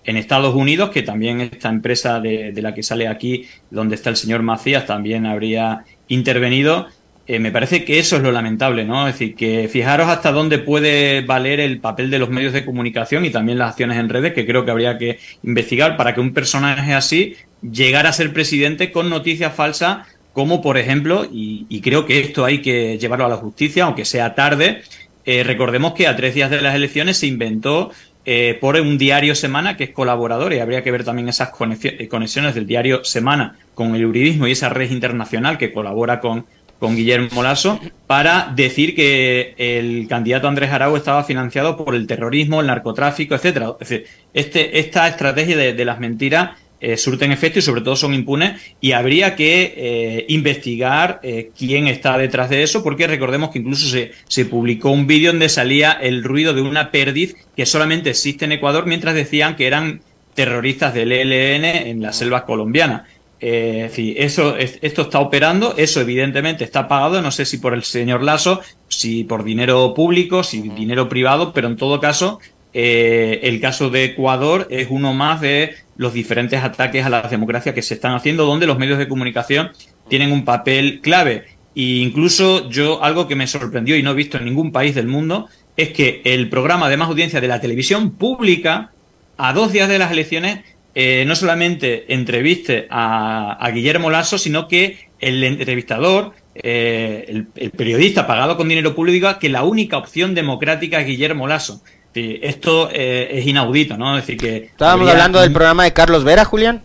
en 0.03 0.17
Estados 0.17 0.55
Unidos, 0.55 0.89
que 0.89 1.03
también 1.03 1.41
esta 1.41 1.69
empresa 1.69 2.19
de, 2.19 2.53
la 2.61 2.73
que 2.73 2.83
sale 2.83 3.07
aquí, 3.07 3.47
donde 3.69 3.95
está 3.95 4.09
el 4.09 4.15
señor 4.15 4.41
Macías, 4.41 4.85
también 4.85 5.25
habría 5.25 5.85
intervenido. 6.07 6.87
Eh, 7.31 7.39
me 7.39 7.49
parece 7.49 7.85
que 7.85 7.97
eso 7.97 8.17
es 8.17 8.23
lo 8.23 8.33
lamentable, 8.33 8.83
¿no? 8.83 9.07
Es 9.07 9.13
decir, 9.13 9.35
que 9.35 9.69
fijaros 9.69 10.09
hasta 10.09 10.33
dónde 10.33 10.59
puede 10.59 11.21
valer 11.21 11.61
el 11.61 11.79
papel 11.79 12.11
de 12.11 12.19
los 12.19 12.29
medios 12.29 12.51
de 12.51 12.65
comunicación 12.65 13.23
y 13.23 13.29
también 13.29 13.57
las 13.57 13.69
acciones 13.69 13.97
en 13.99 14.09
redes, 14.09 14.33
que 14.33 14.45
creo 14.45 14.65
que 14.65 14.71
habría 14.71 14.97
que 14.97 15.17
investigar 15.41 15.95
para 15.95 16.13
que 16.13 16.19
un 16.19 16.33
personaje 16.33 16.93
así 16.93 17.37
llegara 17.61 18.09
a 18.09 18.13
ser 18.13 18.33
presidente 18.33 18.91
con 18.91 19.09
noticias 19.09 19.55
falsas, 19.55 20.09
como 20.33 20.61
por 20.61 20.77
ejemplo, 20.77 21.25
y, 21.31 21.79
creo 21.79 22.05
que 22.05 22.19
esto 22.19 22.43
hay 22.43 22.61
que 22.61 22.97
llevarlo 22.97 23.27
a 23.27 23.29
la 23.29 23.37
justicia, 23.37 23.85
aunque 23.85 24.03
sea 24.03 24.35
tarde, 24.35 24.81
eh, 25.23 25.45
recordemos 25.45 25.93
que 25.93 26.07
a 26.07 26.17
tres 26.17 26.35
días 26.35 26.51
de 26.51 26.59
las 26.59 26.75
elecciones 26.75 27.15
se 27.15 27.27
inventó 27.27 27.91
eh, 28.25 28.57
por 28.59 28.75
un 28.75 28.97
diario 28.97 29.35
Semana 29.35 29.77
que 29.77 29.85
es 29.85 29.89
colaborador 29.91 30.51
y 30.51 30.59
habría 30.59 30.83
que 30.83 30.91
ver 30.91 31.05
también 31.05 31.29
esas 31.29 31.49
conexiones 31.49 32.53
del 32.53 32.67
diario 32.67 33.05
Semana 33.05 33.55
con 33.73 33.95
el 33.95 34.05
juridismo 34.05 34.47
y 34.47 34.51
esa 34.51 34.69
red 34.69 34.91
internacional 34.91 35.57
que 35.57 35.71
colabora 35.71 36.19
con, 36.19 36.45
con 36.81 36.95
Guillermo 36.95 37.43
Lasso 37.43 37.79
para 38.07 38.51
decir 38.55 38.95
que 38.95 39.53
el 39.55 40.07
candidato 40.07 40.47
Andrés 40.47 40.71
Arau 40.71 40.95
estaba 40.95 41.23
financiado 41.23 41.77
por 41.77 41.93
el 41.93 42.07
terrorismo, 42.07 42.59
el 42.59 42.65
narcotráfico, 42.65 43.35
etcétera. 43.35 43.75
Es 43.79 43.87
decir, 43.87 44.07
este, 44.33 44.79
esta 44.79 45.07
estrategia 45.07 45.55
de, 45.55 45.85
las 45.85 45.99
mentiras 45.99 46.57
eh, 46.79 46.97
surten 46.97 47.31
efecto 47.31 47.59
y 47.59 47.61
sobre 47.61 47.81
todo 47.81 47.95
son 47.95 48.15
impunes 48.15 48.59
y 48.81 48.93
habría 48.93 49.35
que 49.35 49.75
eh, 49.77 50.25
investigar 50.29 51.19
eh, 51.21 51.51
quién 51.55 51.87
está 51.87 52.17
detrás 52.17 52.49
de 52.49 52.63
eso 52.63 52.81
porque 52.83 53.05
recordemos 53.05 53.51
que 53.51 53.59
incluso 53.59 53.95
se, 54.27 54.45
publicó 54.45 54.89
un 54.89 55.05
vídeo 55.05 55.31
donde 55.31 55.49
salía 55.49 55.91
el 55.91 56.23
ruido 56.23 56.55
de 56.55 56.63
una 56.63 56.89
perdiz 56.89 57.35
que 57.55 57.67
solamente 57.67 58.09
existe 58.09 58.45
en 58.45 58.53
Ecuador 58.53 58.87
mientras 58.87 59.13
decían 59.13 59.55
que 59.55 59.67
eran 59.67 60.01
terroristas 60.33 60.95
del 60.95 61.11
ELN 61.11 61.65
en 61.65 62.01
la 62.01 62.11
selva 62.11 62.43
colombiana. 62.43 63.05
Eh, 63.41 64.15
eso, 64.17 64.55
esto 64.55 65.01
está 65.01 65.19
operando, 65.19 65.73
eso 65.75 65.99
evidentemente 65.99 66.63
está 66.63 66.87
pagado, 66.87 67.21
no 67.21 67.31
sé 67.31 67.45
si 67.45 67.57
por 67.57 67.73
el 67.73 67.83
señor 67.83 68.21
Lasso, 68.21 68.61
si 68.87 69.23
por 69.23 69.43
dinero 69.43 69.93
público, 69.95 70.43
si 70.43 70.61
dinero 70.61 71.09
privado, 71.09 71.51
pero 71.51 71.67
en 71.67 71.75
todo 71.75 71.99
caso, 71.99 72.39
el 72.71 73.59
caso 73.59 73.89
de 73.89 74.05
Ecuador 74.05 74.67
es 74.69 74.87
uno 74.91 75.13
más 75.13 75.41
de 75.41 75.75
los 75.97 76.13
diferentes 76.13 76.63
ataques 76.63 77.05
a 77.05 77.09
la 77.09 77.21
democracia 77.23 77.73
que 77.73 77.81
se 77.81 77.95
están 77.95 78.13
haciendo, 78.13 78.45
donde 78.45 78.67
los 78.67 78.79
medios 78.79 78.97
de 78.97 79.07
comunicación 79.07 79.71
tienen 80.07 80.31
un 80.31 80.45
papel 80.45 80.99
clave. 81.01 81.45
E 81.75 82.01
incluso 82.01 82.69
yo, 82.69 83.03
algo 83.03 83.27
que 83.27 83.35
me 83.35 83.47
sorprendió 83.47 83.95
y 83.95 84.03
no 84.03 84.11
he 84.11 84.15
visto 84.15 84.37
en 84.37 84.45
ningún 84.45 84.71
país 84.71 84.95
del 84.95 85.07
mundo, 85.07 85.47
es 85.77 85.89
que 85.89 86.21
el 86.25 86.49
programa 86.49 86.89
de 86.89 86.97
más 86.97 87.07
audiencia 87.07 87.39
de 87.39 87.47
la 87.47 87.61
televisión 87.61 88.11
pública, 88.11 88.91
a 89.37 89.53
dos 89.53 89.71
días 89.71 89.89
de 89.89 89.99
las 89.99 90.11
elecciones, 90.11 90.61
eh, 90.93 91.23
no 91.25 91.35
solamente 91.35 92.13
entreviste 92.13 92.87
a, 92.89 93.69
Guillermo 93.73 94.09
Lasso, 94.09 94.37
sino 94.37 94.67
que 94.67 95.09
el 95.19 95.43
entrevistador, 95.43 96.33
eh, 96.55 97.25
el, 97.27 97.47
el, 97.55 97.71
periodista 97.71 98.27
pagado 98.27 98.57
con 98.57 98.67
dinero 98.67 98.93
público, 98.95 99.39
que 99.39 99.49
la 99.49 99.63
única 99.63 99.97
opción 99.97 100.35
democrática 100.35 100.99
es 100.99 101.07
Guillermo 101.07 101.47
Lasso. 101.47 101.81
Sí, 102.13 102.39
esto 102.41 102.89
eh, 102.91 103.29
es 103.31 103.47
inaudito, 103.47 103.97
¿no? 103.97 104.17
Es 104.17 104.25
decir, 104.25 104.39
que. 104.39 104.65
Estábamos 104.65 105.09
hablando 105.09 105.39
del 105.39 105.51
programa 105.51 105.85
de 105.85 105.93
Carlos 105.93 106.23
Vera, 106.23 106.43
Julián. 106.43 106.81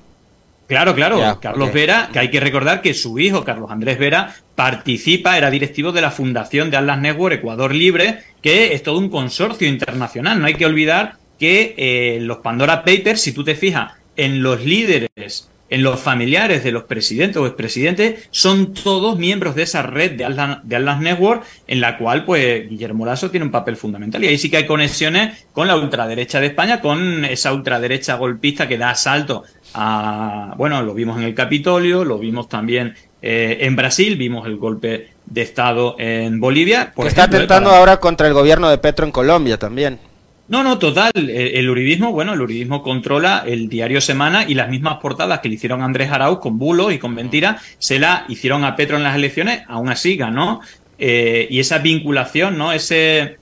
Claro, 0.69 0.95
claro. 0.95 1.39
Carlos 1.41 1.73
Vera, 1.73 2.11
que 2.13 2.19
hay 2.19 2.31
que 2.31 2.41
recordar 2.41 2.83
que 2.83 2.93
su 2.93 3.19
hijo, 3.21 3.45
Carlos 3.45 3.71
Andrés 3.71 3.99
Vera, 3.99 4.35
participa, 4.57 5.39
era 5.39 5.51
directivo 5.51 5.93
de 5.93 6.01
la 6.01 6.11
fundación 6.11 6.71
de 6.71 6.77
Atlas 6.77 6.99
Network 6.99 7.37
Ecuador 7.37 7.73
Libre, 7.73 8.21
que 8.43 8.75
es 8.75 8.83
todo 8.83 8.99
un 8.99 9.09
consorcio 9.09 9.69
internacional. 9.69 10.41
No 10.41 10.47
hay 10.47 10.55
que 10.55 10.67
olvidar 10.67 11.15
que 11.39 11.75
eh, 11.77 12.19
los 12.21 12.39
Pandora 12.39 12.85
Papers, 12.85 13.21
si 13.21 13.33
tú 13.33 13.45
te 13.45 13.55
fijas 13.55 13.93
en 14.17 14.43
los 14.43 14.65
líderes 14.65 15.49
en 15.69 15.83
los 15.83 16.01
familiares 16.01 16.63
de 16.63 16.73
los 16.73 16.85
presidentes 16.85 17.37
o 17.39 17.47
expresidentes 17.47 18.29
son 18.31 18.73
todos 18.73 19.19
miembros 19.19 19.55
de 19.55 19.63
esa 19.63 19.83
red 19.83 20.13
de 20.13 20.25
Atlas, 20.25 20.61
de 20.63 20.79
Network 20.79 21.45
en 21.67 21.81
la 21.81 21.99
cual 21.99 22.25
pues 22.25 22.69
Guillermo 22.69 23.05
Lasso 23.05 23.31
tiene 23.31 23.47
un 23.47 23.53
papel 23.53 23.77
fundamental. 23.77 24.23
Y 24.23 24.29
ahí 24.29 24.39
sí 24.39 24.51
que 24.51 24.59
hay 24.59 24.67
conexiones 24.67 25.47
con 25.53 25.67
la 25.67 25.77
ultraderecha 25.77 26.41
de 26.41 26.47
España 26.47 26.81
con 26.81 27.25
esa 27.25 27.53
ultraderecha 27.53 28.15
golpista 28.17 28.69
que 28.69 28.79
da 28.79 28.91
asalto 28.91 29.45
a 29.75 30.55
bueno 30.57 30.83
lo 30.83 30.95
vimos 30.95 31.19
en 31.19 31.25
el 31.25 31.35
Capitolio 31.35 32.05
lo 32.05 32.19
vimos 32.19 32.49
también 32.49 32.95
eh, 33.21 33.59
en 33.63 33.75
Brasil 33.75 34.17
vimos 34.17 34.47
el 34.47 34.57
golpe 34.57 35.11
de 35.27 35.43
estado 35.43 35.97
en 35.99 36.39
Bolivia 36.39 36.93
por 36.95 37.07
está 37.07 37.25
atentando 37.25 37.71
ahora 37.71 37.99
contra 37.99 38.29
el 38.29 38.35
gobierno 38.35 38.71
de 38.71 38.79
Petro 38.79 39.05
en 39.05 39.13
Colombia 39.13 39.59
también 39.59 39.99
no, 40.49 40.63
no, 40.63 40.79
total. 40.79 41.11
El, 41.15 41.69
uridismo, 41.69 42.13
bueno, 42.13 42.35
el 42.35 42.41
uridismo 42.41 42.83
controla 42.83 43.43
el 43.47 43.69
diario 43.69 44.01
Semana 44.01 44.45
y 44.49 44.55
las 44.55 44.69
mismas 44.69 44.99
portadas 44.99 45.41
que 45.41 45.49
le 45.49 45.57
hicieron 45.57 45.83
Andrés 45.83 46.11
Arauz 46.11 46.39
con 46.39 46.59
bulos 46.59 46.93
y 46.93 46.99
con 46.99 47.15
mentiras, 47.15 47.63
se 47.79 47.99
la 47.99 48.25
hicieron 48.29 48.65
a 48.65 48.77
Petro 48.77 48.97
en 48.97 49.03
las 49.03 49.17
elecciones, 49.17 49.63
aún 49.67 49.89
así 49.89 50.17
ganó. 50.17 50.61
Eh, 50.99 51.49
y 51.51 51.59
esa 51.59 51.79
vinculación, 51.79 52.57
¿no? 52.57 52.73
Ese, 52.73 53.39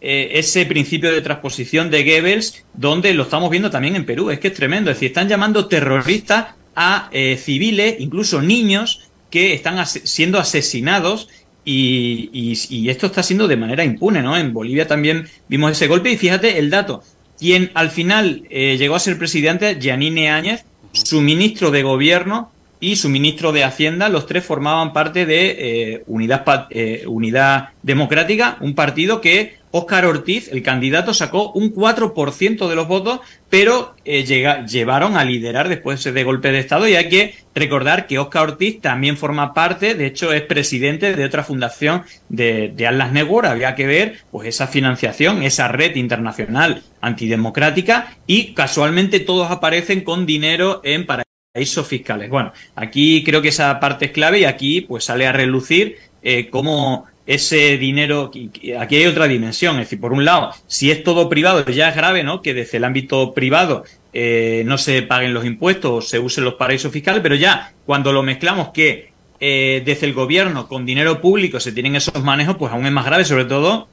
eh, 0.00 0.30
ese 0.32 0.64
principio 0.64 1.12
de 1.12 1.20
transposición 1.20 1.90
de 1.90 2.04
Goebbels, 2.04 2.64
donde 2.72 3.12
lo 3.12 3.24
estamos 3.24 3.50
viendo 3.50 3.70
también 3.70 3.94
en 3.96 4.06
Perú, 4.06 4.30
es 4.30 4.40
que 4.40 4.48
es 4.48 4.54
tremendo. 4.54 4.90
Es 4.90 4.96
decir, 4.96 5.08
están 5.08 5.28
llamando 5.28 5.66
terroristas 5.66 6.54
a 6.74 7.10
eh, 7.12 7.36
civiles, 7.36 7.96
incluso 7.98 8.40
niños, 8.40 9.10
que 9.30 9.52
están 9.52 9.86
siendo 9.86 10.38
asesinados 10.38 11.28
y, 11.64 12.88
esto 12.88 13.06
está 13.06 13.22
siendo 13.22 13.48
de 13.48 13.56
manera 13.56 13.84
impune, 13.84 14.22
¿no? 14.22 14.36
En 14.36 14.52
Bolivia 14.52 14.86
también 14.86 15.28
vimos 15.48 15.72
ese 15.72 15.86
golpe 15.86 16.10
y 16.10 16.16
fíjate 16.16 16.58
el 16.58 16.70
dato. 16.70 17.02
Quien 17.38 17.70
al 17.74 17.90
final 17.90 18.44
eh, 18.50 18.76
llegó 18.78 18.96
a 18.96 19.00
ser 19.00 19.18
presidente, 19.18 19.78
Giannine 19.80 20.30
Áñez, 20.30 20.64
su 20.92 21.20
ministro 21.20 21.70
de 21.70 21.82
gobierno 21.82 22.50
y 22.80 22.96
su 22.96 23.08
ministro 23.08 23.52
de 23.52 23.64
Hacienda, 23.64 24.08
los 24.08 24.26
tres 24.26 24.44
formaban 24.44 24.92
parte 24.92 25.26
de 25.26 25.56
eh, 25.58 26.04
Unidad, 26.06 26.66
eh, 26.70 27.04
Unidad 27.06 27.70
Democrática, 27.82 28.56
un 28.60 28.74
partido 28.74 29.20
que 29.20 29.59
Óscar 29.72 30.04
Ortiz, 30.04 30.48
el 30.48 30.62
candidato, 30.62 31.14
sacó 31.14 31.52
un 31.52 31.72
4% 31.72 32.68
de 32.68 32.74
los 32.74 32.88
votos, 32.88 33.20
pero 33.48 33.94
eh, 34.04 34.24
llevaron 34.24 35.16
a 35.16 35.24
liderar 35.24 35.68
después 35.68 36.02
de 36.02 36.24
golpe 36.24 36.50
de 36.50 36.58
Estado. 36.58 36.88
Y 36.88 36.96
hay 36.96 37.08
que 37.08 37.34
recordar 37.54 38.06
que 38.06 38.18
Óscar 38.18 38.50
Ortiz 38.50 38.80
también 38.80 39.16
forma 39.16 39.54
parte, 39.54 39.94
de 39.94 40.06
hecho, 40.06 40.32
es 40.32 40.42
presidente 40.42 41.14
de 41.14 41.24
otra 41.24 41.44
fundación 41.44 42.02
de, 42.28 42.72
de 42.74 42.86
Atlas 42.86 43.12
Network. 43.12 43.46
Había 43.46 43.74
que 43.74 43.86
ver 43.86 44.18
pues 44.30 44.48
esa 44.48 44.66
financiación, 44.66 45.42
esa 45.42 45.68
red 45.68 45.94
internacional 45.96 46.82
antidemocrática, 47.00 48.16
y 48.26 48.54
casualmente 48.54 49.20
todos 49.20 49.50
aparecen 49.50 50.02
con 50.02 50.26
dinero 50.26 50.80
en 50.84 51.06
paraísos 51.06 51.86
fiscales. 51.86 52.30
Bueno, 52.30 52.52
aquí 52.74 53.22
creo 53.24 53.42
que 53.42 53.48
esa 53.48 53.78
parte 53.80 54.06
es 54.06 54.10
clave 54.12 54.40
y 54.40 54.44
aquí 54.44 54.80
pues 54.80 55.04
sale 55.04 55.26
a 55.26 55.32
relucir 55.32 55.96
eh, 56.22 56.48
cómo 56.50 57.06
ese 57.30 57.78
dinero, 57.78 58.32
aquí 58.80 58.96
hay 58.96 59.06
otra 59.06 59.28
dimensión, 59.28 59.76
es 59.76 59.86
decir, 59.86 60.00
por 60.00 60.12
un 60.12 60.24
lado, 60.24 60.52
si 60.66 60.90
es 60.90 61.04
todo 61.04 61.28
privado, 61.28 61.64
ya 61.66 61.88
es 61.88 61.94
grave, 61.94 62.24
¿no? 62.24 62.42
Que 62.42 62.54
desde 62.54 62.78
el 62.78 62.84
ámbito 62.84 63.32
privado 63.34 63.84
eh, 64.12 64.64
no 64.66 64.78
se 64.78 65.02
paguen 65.02 65.32
los 65.32 65.44
impuestos 65.44 65.92
o 65.92 66.00
se 66.00 66.18
usen 66.18 66.42
los 66.42 66.54
paraísos 66.54 66.90
fiscales, 66.90 67.22
pero 67.22 67.36
ya 67.36 67.72
cuando 67.86 68.12
lo 68.12 68.24
mezclamos 68.24 68.70
que 68.70 69.12
eh, 69.38 69.80
desde 69.86 70.08
el 70.08 70.12
gobierno 70.12 70.66
con 70.66 70.84
dinero 70.84 71.20
público 71.20 71.60
se 71.60 71.70
tienen 71.70 71.94
esos 71.94 72.20
manejos, 72.20 72.56
pues 72.56 72.72
aún 72.72 72.84
es 72.84 72.90
más 72.90 73.06
grave, 73.06 73.24
sobre 73.24 73.44
todo, 73.44 73.86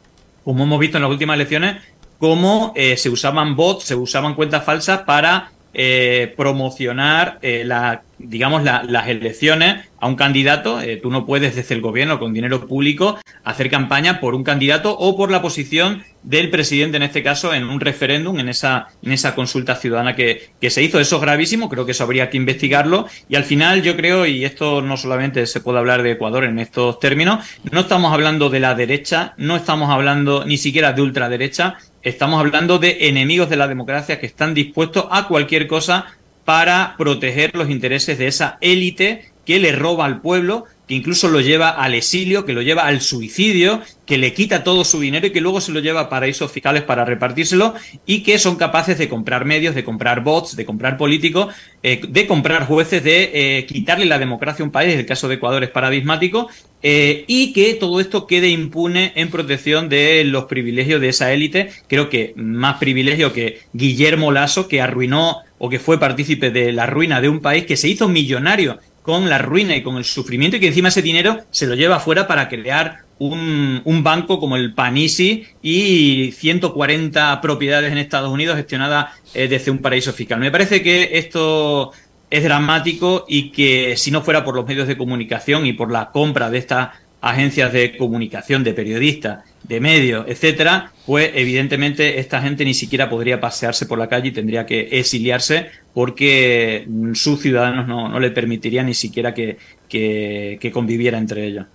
como 0.43 0.63
hemos 0.63 0.79
visto 0.79 0.97
en 0.97 1.03
las 1.03 1.11
últimas 1.11 1.35
elecciones, 1.35 1.77
cómo 2.17 2.73
eh, 2.75 2.97
se 2.97 3.11
usaban 3.11 3.55
bots, 3.55 3.83
se 3.83 3.93
usaban 3.93 4.33
cuentas 4.33 4.65
falsas 4.65 5.01
para 5.01 5.51
eh, 5.79 6.33
promocionar 6.35 7.37
eh, 7.43 7.61
la, 7.63 8.01
digamos 8.17 8.63
las 8.63 9.07
elecciones 9.07 9.85
a 9.99 10.07
un 10.07 10.15
candidato. 10.15 10.81
Eh, 10.81 10.97
tú 10.97 11.11
no 11.11 11.25
puedes 11.25 11.55
desde 11.55 11.75
el 11.75 11.81
gobierno 11.81 12.19
con 12.19 12.33
dinero 12.33 12.67
público 12.67 13.19
hacer 13.43 13.69
campaña 13.69 14.19
por 14.19 14.33
un 14.33 14.43
candidato 14.43 14.97
o 14.97 15.15
por 15.15 15.29
la 15.29 15.41
posición 15.41 16.03
del 16.23 16.49
presidente 16.49 16.97
en 16.97 17.03
este 17.03 17.23
caso 17.23 17.53
en 17.53 17.63
un 17.65 17.79
referéndum, 17.79 18.39
en 18.39 18.49
esa, 18.49 18.87
en 19.03 19.11
esa 19.11 19.35
consulta 19.35 19.75
ciudadana 19.75 20.15
que, 20.15 20.49
que 20.59 20.69
se 20.71 20.81
hizo. 20.81 20.99
Eso 20.99 21.17
es 21.17 21.21
gravísimo, 21.21 21.69
creo 21.69 21.85
que 21.85 21.91
eso 21.91 22.03
habría 22.03 22.29
que 22.29 22.37
investigarlo. 22.37 23.05
Y 23.29 23.35
al 23.35 23.43
final 23.43 23.81
yo 23.83 23.95
creo, 23.95 24.25
y 24.25 24.45
esto 24.45 24.81
no 24.81 24.97
solamente 24.97 25.45
se 25.45 25.61
puede 25.61 25.77
hablar 25.77 26.01
de 26.01 26.11
Ecuador 26.11 26.43
en 26.43 26.59
estos 26.59 26.99
términos, 26.99 27.45
no 27.71 27.81
estamos 27.81 28.11
hablando 28.13 28.49
de 28.49 28.59
la 28.59 28.73
derecha, 28.75 29.35
no 29.37 29.55
estamos 29.55 29.89
hablando 29.91 30.43
ni 30.43 30.57
siquiera 30.57 30.91
de 30.93 31.03
ultraderecha, 31.03 31.77
Estamos 32.07 32.39
hablando 32.39 32.79
de 32.79 33.09
enemigos 33.09 33.49
de 33.49 33.57
la 33.57 33.67
democracia 33.67 34.17
que 34.17 34.27
están 34.27 34.53
dispuestos 34.53 35.07
a 35.11 35.27
cualquier 35.27 35.67
cosa 35.67 36.05
para 36.45 36.95
proteger 36.97 37.53
los 37.53 37.69
intereses 37.69 38.17
de 38.17 38.27
esa 38.27 38.57
élite 38.61 39.33
que 39.43 39.59
le 39.59 39.73
roba 39.73 40.05
al 40.05 40.21
pueblo 40.21 40.67
que 40.87 40.95
incluso 40.95 41.27
lo 41.27 41.41
lleva 41.41 41.69
al 41.69 41.93
exilio, 41.93 42.45
que 42.45 42.53
lo 42.53 42.61
lleva 42.61 42.85
al 42.85 43.01
suicidio, 43.01 43.81
que 44.05 44.17
le 44.17 44.33
quita 44.33 44.63
todo 44.63 44.85
su 44.85 45.01
dinero 45.01 45.27
y 45.27 45.31
que 45.31 45.41
luego 45.41 45.59
se 45.59 45.73
lo 45.73 45.81
lleva 45.81 46.01
a 46.01 46.09
paraísos 46.09 46.49
fiscales 46.49 46.83
para 46.83 47.03
repartírselo 47.03 47.73
y 48.05 48.23
que 48.23 48.39
son 48.39 48.55
capaces 48.55 48.97
de 48.97 49.09
comprar 49.09 49.43
medios, 49.43 49.75
de 49.75 49.83
comprar 49.83 50.23
bots, 50.23 50.55
de 50.55 50.65
comprar 50.65 50.95
políticos, 50.95 51.53
eh, 51.83 51.99
de 52.07 52.25
comprar 52.25 52.65
jueces, 52.65 53.03
de 53.03 53.31
eh, 53.33 53.65
quitarle 53.65 54.05
la 54.05 54.17
democracia 54.17 54.63
a 54.63 54.65
un 54.65 54.71
país, 54.71 54.95
el 54.95 55.05
caso 55.05 55.27
de 55.27 55.35
Ecuador 55.35 55.61
es 55.63 55.69
paradigmático, 55.69 56.49
eh, 56.83 57.25
y 57.27 57.53
que 57.53 57.73
todo 57.73 57.99
esto 57.99 58.27
quede 58.27 58.49
impune 58.49 59.11
en 59.15 59.29
protección 59.29 59.89
de 59.89 60.23
los 60.23 60.45
privilegios 60.45 61.01
de 61.01 61.09
esa 61.09 61.31
élite. 61.33 61.71
Creo 61.87 62.09
que 62.09 62.33
más 62.35 62.77
privilegio 62.77 63.33
que 63.33 63.59
Guillermo 63.73 64.31
Lasso, 64.31 64.67
que 64.67 64.81
arruinó 64.81 65.37
o 65.57 65.69
que 65.69 65.79
fue 65.79 65.99
partícipe 65.99 66.51
de 66.51 66.71
la 66.71 66.85
ruina 66.85 67.19
de 67.21 67.29
un 67.29 67.39
país 67.39 67.65
que 67.65 67.77
se 67.77 67.89
hizo 67.89 68.07
millonario 68.07 68.79
con 69.01 69.29
la 69.29 69.37
ruina 69.37 69.75
y 69.75 69.83
con 69.83 69.97
el 69.97 70.03
sufrimiento 70.03 70.57
y 70.57 70.59
que 70.59 70.67
encima 70.67 70.89
ese 70.89 71.01
dinero 71.01 71.39
se 71.49 71.65
lo 71.65 71.75
lleva 71.75 71.95
afuera 71.95 72.27
para 72.27 72.49
crear 72.49 73.07
un, 73.19 74.01
banco 74.03 74.39
como 74.39 74.57
el 74.57 74.73
Panisi 74.73 75.45
y 75.61 76.31
140 76.33 77.41
propiedades 77.41 77.91
en 77.91 77.97
Estados 77.97 78.31
Unidos 78.31 78.57
gestionadas 78.57 79.15
eh, 79.33 79.47
desde 79.47 79.71
un 79.71 79.79
paraíso 79.79 80.13
fiscal. 80.13 80.39
Me 80.39 80.51
parece 80.51 80.83
que 80.83 81.11
esto 81.13 81.91
es 82.29 82.43
dramático 82.43 83.25
y 83.27 83.51
que 83.51 83.95
si 83.97 84.11
no 84.11 84.21
fuera 84.21 84.43
por 84.43 84.55
los 84.55 84.67
medios 84.67 84.87
de 84.87 84.97
comunicación 84.97 85.65
y 85.65 85.73
por 85.73 85.91
la 85.91 86.11
compra 86.11 86.49
de 86.49 86.57
estas 86.57 86.89
agencias 87.21 87.73
de 87.73 87.97
comunicación, 87.97 88.63
de 88.63 88.73
periodistas, 88.73 89.43
de 89.63 89.79
medios, 89.79 90.25
etcétera, 90.27 90.91
pues 91.05 91.31
evidentemente 91.33 92.19
esta 92.19 92.41
gente 92.41 92.63
ni 92.63 92.73
siquiera 92.73 93.09
podría 93.09 93.39
pasearse 93.39 93.85
por 93.85 93.97
la 93.97 94.07
calle 94.07 94.29
y 94.29 94.31
tendría 94.31 94.65
que 94.65 94.87
exiliarse 94.91 95.67
porque 95.93 96.87
sus 97.13 97.41
ciudadanos 97.41 97.87
no, 97.87 98.07
no 98.07 98.19
le 98.19 98.31
permitirían 98.31 98.85
ni 98.85 98.93
siquiera 98.93 99.33
que, 99.33 99.57
que, 99.89 100.71
conviviera 100.71 101.17
entre 101.17 101.45
ellos. 101.45 101.65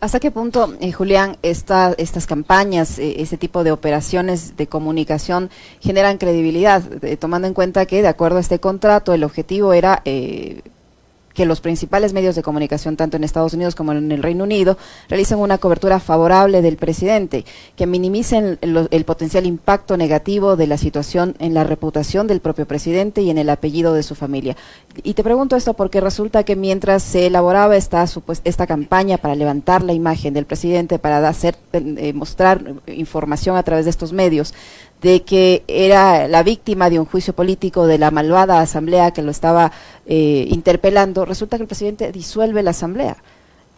¿Hasta 0.00 0.20
qué 0.20 0.30
punto, 0.30 0.74
eh, 0.80 0.92
Julián, 0.92 1.36
esta, 1.42 1.94
estas 1.98 2.26
campañas, 2.26 2.98
eh, 2.98 3.16
este 3.18 3.36
tipo 3.36 3.64
de 3.64 3.72
operaciones 3.72 4.56
de 4.56 4.66
comunicación 4.66 5.50
generan 5.80 6.18
credibilidad, 6.18 6.82
tomando 7.18 7.48
en 7.48 7.54
cuenta 7.54 7.84
que, 7.86 8.00
de 8.00 8.08
acuerdo 8.08 8.38
a 8.38 8.40
este 8.40 8.60
contrato, 8.60 9.12
el 9.12 9.24
objetivo 9.24 9.72
era 9.72 10.00
eh, 10.04 10.62
que 11.40 11.46
los 11.46 11.62
principales 11.62 12.12
medios 12.12 12.36
de 12.36 12.42
comunicación, 12.42 12.98
tanto 12.98 13.16
en 13.16 13.24
Estados 13.24 13.54
Unidos 13.54 13.74
como 13.74 13.92
en 13.92 14.12
el 14.12 14.22
Reino 14.22 14.44
Unido, 14.44 14.76
realicen 15.08 15.38
una 15.38 15.56
cobertura 15.56 15.98
favorable 15.98 16.60
del 16.60 16.76
presidente, 16.76 17.46
que 17.76 17.86
minimicen 17.86 18.58
el, 18.60 19.04
potencial 19.06 19.46
impacto 19.46 19.96
negativo 19.96 20.56
de 20.56 20.66
la 20.66 20.76
situación 20.76 21.36
en 21.38 21.54
la 21.54 21.64
reputación 21.64 22.26
del 22.26 22.40
propio 22.40 22.66
presidente 22.66 23.22
y 23.22 23.30
en 23.30 23.38
el 23.38 23.48
apellido 23.48 23.94
de 23.94 24.02
su 24.02 24.14
familia. 24.14 24.54
Y 25.02 25.14
te 25.14 25.24
pregunto 25.24 25.56
esto 25.56 25.72
porque 25.72 26.02
resulta 26.02 26.44
que 26.44 26.56
mientras 26.56 27.02
se 27.02 27.28
elaboraba 27.28 27.74
esta, 27.74 28.04
esta 28.44 28.66
campaña 28.66 29.16
para 29.16 29.34
levantar 29.34 29.82
la 29.82 29.94
imagen 29.94 30.34
del 30.34 30.44
presidente, 30.44 30.98
para 30.98 31.26
hacer, 31.26 31.56
eh, 31.72 32.12
mostrar 32.12 32.74
información 32.86 33.56
a 33.56 33.62
través 33.62 33.86
de 33.86 33.92
estos 33.92 34.12
medios, 34.12 34.52
de 35.00 35.22
que 35.22 35.64
era 35.66 36.28
la 36.28 36.42
víctima 36.42 36.90
de 36.90 36.98
un 36.98 37.06
juicio 37.06 37.32
político 37.32 37.86
de 37.86 37.98
la 37.98 38.10
malvada 38.10 38.60
asamblea 38.60 39.12
que 39.12 39.22
lo 39.22 39.30
estaba 39.30 39.72
eh, 40.06 40.46
interpelando, 40.50 41.24
resulta 41.24 41.56
que 41.56 41.62
el 41.62 41.68
presidente 41.68 42.12
disuelve 42.12 42.62
la 42.62 42.70
asamblea. 42.70 43.16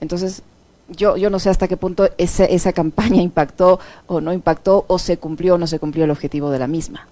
Entonces, 0.00 0.42
yo, 0.88 1.16
yo 1.16 1.30
no 1.30 1.38
sé 1.38 1.50
hasta 1.50 1.68
qué 1.68 1.76
punto 1.76 2.10
esa, 2.18 2.44
esa 2.44 2.72
campaña 2.72 3.22
impactó 3.22 3.78
o 4.06 4.20
no 4.20 4.32
impactó, 4.32 4.84
o 4.88 4.98
se 4.98 5.18
cumplió 5.18 5.54
o 5.54 5.58
no 5.58 5.66
se 5.66 5.78
cumplió 5.78 6.04
el 6.04 6.10
objetivo 6.10 6.50
de 6.50 6.58
la 6.58 6.66
misma. 6.66 7.06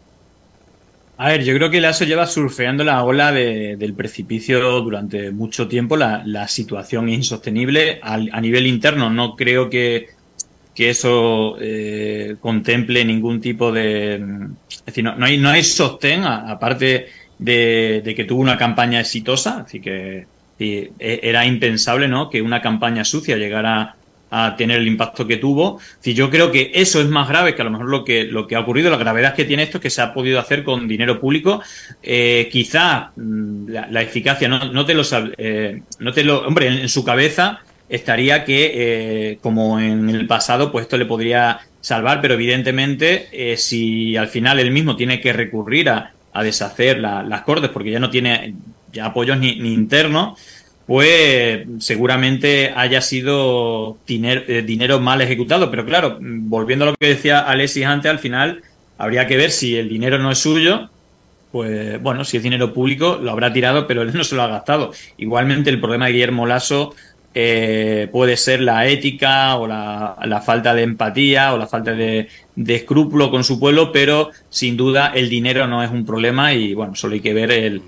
A 1.17 1.29
ver, 1.29 1.45
yo 1.45 1.55
creo 1.55 1.69
que 1.69 1.83
Lasso 1.83 2.07
lleva 2.07 2.27
surfeando 2.27 2.83
la 2.83 3.05
ola 3.05 3.31
del 3.31 3.93
precipicio 3.93 4.81
durante 4.81 5.31
mucho 5.31 5.69
tiempo. 5.69 5.99
La, 5.99 6.23
la 6.25 6.49
situación 6.49 7.11
insostenible 7.11 8.01
a 8.03 8.41
nivel 8.41 8.67
interno. 8.67 9.11
No 9.11 9.37
creo 9.37 9.69
que 9.69 10.09
que 10.81 10.89
eso 10.89 11.59
eh, 11.61 12.37
contemple 12.41 13.05
ningún 13.05 13.39
tipo 13.39 13.71
de... 13.71 14.15
Es 14.71 14.87
decir, 14.87 15.05
no, 15.05 15.15
hay, 15.23 15.37
no 15.37 15.51
hay 15.51 15.63
sostén, 15.63 16.25
aparte 16.25 17.09
de, 17.39 18.15
que 18.17 18.25
tuvo 18.25 18.41
una 18.41 18.57
campaña 18.57 18.99
exitosa, 18.99 19.65
así 19.67 19.79
que 19.79 20.27
e, 20.59 20.91
era 20.99 21.45
impensable 21.45 22.09
¿no? 22.09 22.31
que 22.31 22.41
una 22.41 22.63
campaña 22.63 23.05
sucia 23.05 23.37
llegara 23.37 23.97
a 24.31 24.57
tener 24.57 24.79
el 24.79 24.89
impacto 24.89 25.27
que 25.27 25.37
tuvo. 25.37 25.79
Si 25.99 26.15
yo 26.15 26.31
creo 26.31 26.51
que 26.51 26.73
eso 26.73 27.03
es 27.03 27.09
más 27.09 27.29
grave 27.29 27.55
que 27.55 27.61
a 27.61 27.67
lo 27.67 27.73
mejor 27.73 27.91
lo 27.91 28.03
que, 28.03 28.25
lo 28.25 28.47
que 28.47 28.57
ha 28.57 28.61
ocurrido, 28.61 28.91
la 28.91 28.97
gravedad 28.97 29.35
que 29.35 29.45
tiene 29.45 29.65
esto 29.65 29.77
es 29.77 29.83
que 29.83 29.91
se 29.91 30.01
ha 30.01 30.15
podido 30.15 30.41
hacer 30.41 30.65
con 30.65 30.89
dinero 30.89 31.21
público. 31.21 31.61
Eh, 32.03 32.49
quizá 32.51 33.13
mm, 33.17 33.69
la, 33.69 34.01
eficacia 34.01 34.49
no, 34.49 34.73
no 34.73 34.87
te 34.87 34.95
lo 34.95 35.03
eh, 35.37 35.83
no 35.99 36.13
te 36.15 36.25
lo, 36.25 36.47
hombre, 36.47 36.69
en 36.69 36.89
su 36.89 37.05
cabeza 37.05 37.61
estaría 37.91 38.45
que, 38.45 38.73
eh, 39.33 39.39
como 39.43 39.79
en 39.81 40.09
el 40.09 40.27
pasado, 40.27 40.71
pues 40.71 40.85
esto 40.85 40.97
le 40.97 41.07
podría 41.07 41.61
salvar, 41.81 42.21
pero 42.21 42.35
evidentemente, 42.35 43.29
eh, 43.33 43.57
si 43.57 44.17
al 44.17 44.29
final 44.29 44.61
él 44.61 44.71
mismo 44.71 44.97
tiene 44.97 45.21
que 45.21 45.33
recurrir 45.33 45.91
a, 45.91 46.15
deshacer 46.45 47.01
las 47.01 47.43
cortes 47.43 47.71
porque 47.71 47.91
ya 47.91 47.99
no 47.99 48.09
tiene 48.09 48.55
ya 48.93 49.07
apoyos 49.07 49.37
ni, 49.37 49.51
internos, 49.51 50.39
pues 50.87 51.67
seguramente 51.81 52.73
haya 52.75 53.01
sido 53.01 53.99
eh, 54.09 54.63
dinero 54.65 55.01
mal 55.01 55.21
ejecutado. 55.21 55.71
Pero 55.73 55.85
claro, 55.85 56.19
volviendo 56.21 56.85
a 56.85 56.91
lo 56.91 56.95
que 56.95 57.09
decía 57.09 57.41
Alexis 57.41 57.85
antes, 57.85 58.11
al 58.11 58.21
final 58.21 58.63
habría 58.97 59.27
que 59.27 59.37
ver 59.37 59.51
si 59.51 59.77
el 59.77 59.89
dinero 59.89 60.19
no 60.19 60.31
es 60.31 60.39
suyo, 60.39 60.89
pues 61.51 62.01
bueno, 62.01 62.25
si 62.25 62.37
es 62.37 62.43
dinero 62.43 62.73
público, 62.73 63.19
lo 63.21 63.33
habrá 63.33 63.53
tirado, 63.53 63.87
pero 63.87 64.03
él 64.03 64.13
no 64.15 64.23
se 64.23 64.37
lo 64.37 64.43
ha 64.43 64.49
gastado. 64.49 64.93
Igualmente 65.19 65.71
el 65.71 65.81
problema 65.81 66.07
de 66.07 66.13
Guillermo 66.13 66.47
Lasso 66.47 66.95
eh, 67.33 68.09
puede 68.11 68.37
ser 68.37 68.61
la 68.61 68.89
ética 68.89 69.57
o 69.57 69.67
la, 69.67 70.43
falta 70.45 70.75
de 70.75 70.83
empatía 70.83 71.55
o 71.55 71.59
la 71.59 71.67
falta 71.69 71.93
de, 71.93 72.29
escrúpulo 72.67 73.31
con 73.31 73.45
su 73.45 73.61
pueblo, 73.61 73.93
pero 73.93 74.31
sin 74.49 74.77
duda 74.77 75.13
el 75.15 75.29
dinero 75.29 75.67
no 75.67 75.83
es 75.83 75.91
un 75.91 76.05
problema 76.05 76.53
y 76.53 76.75
bueno, 76.75 76.95
solo 76.95 77.15
hay 77.15 77.21
que 77.21 77.33
ver 77.33 77.53
el, 77.53 77.83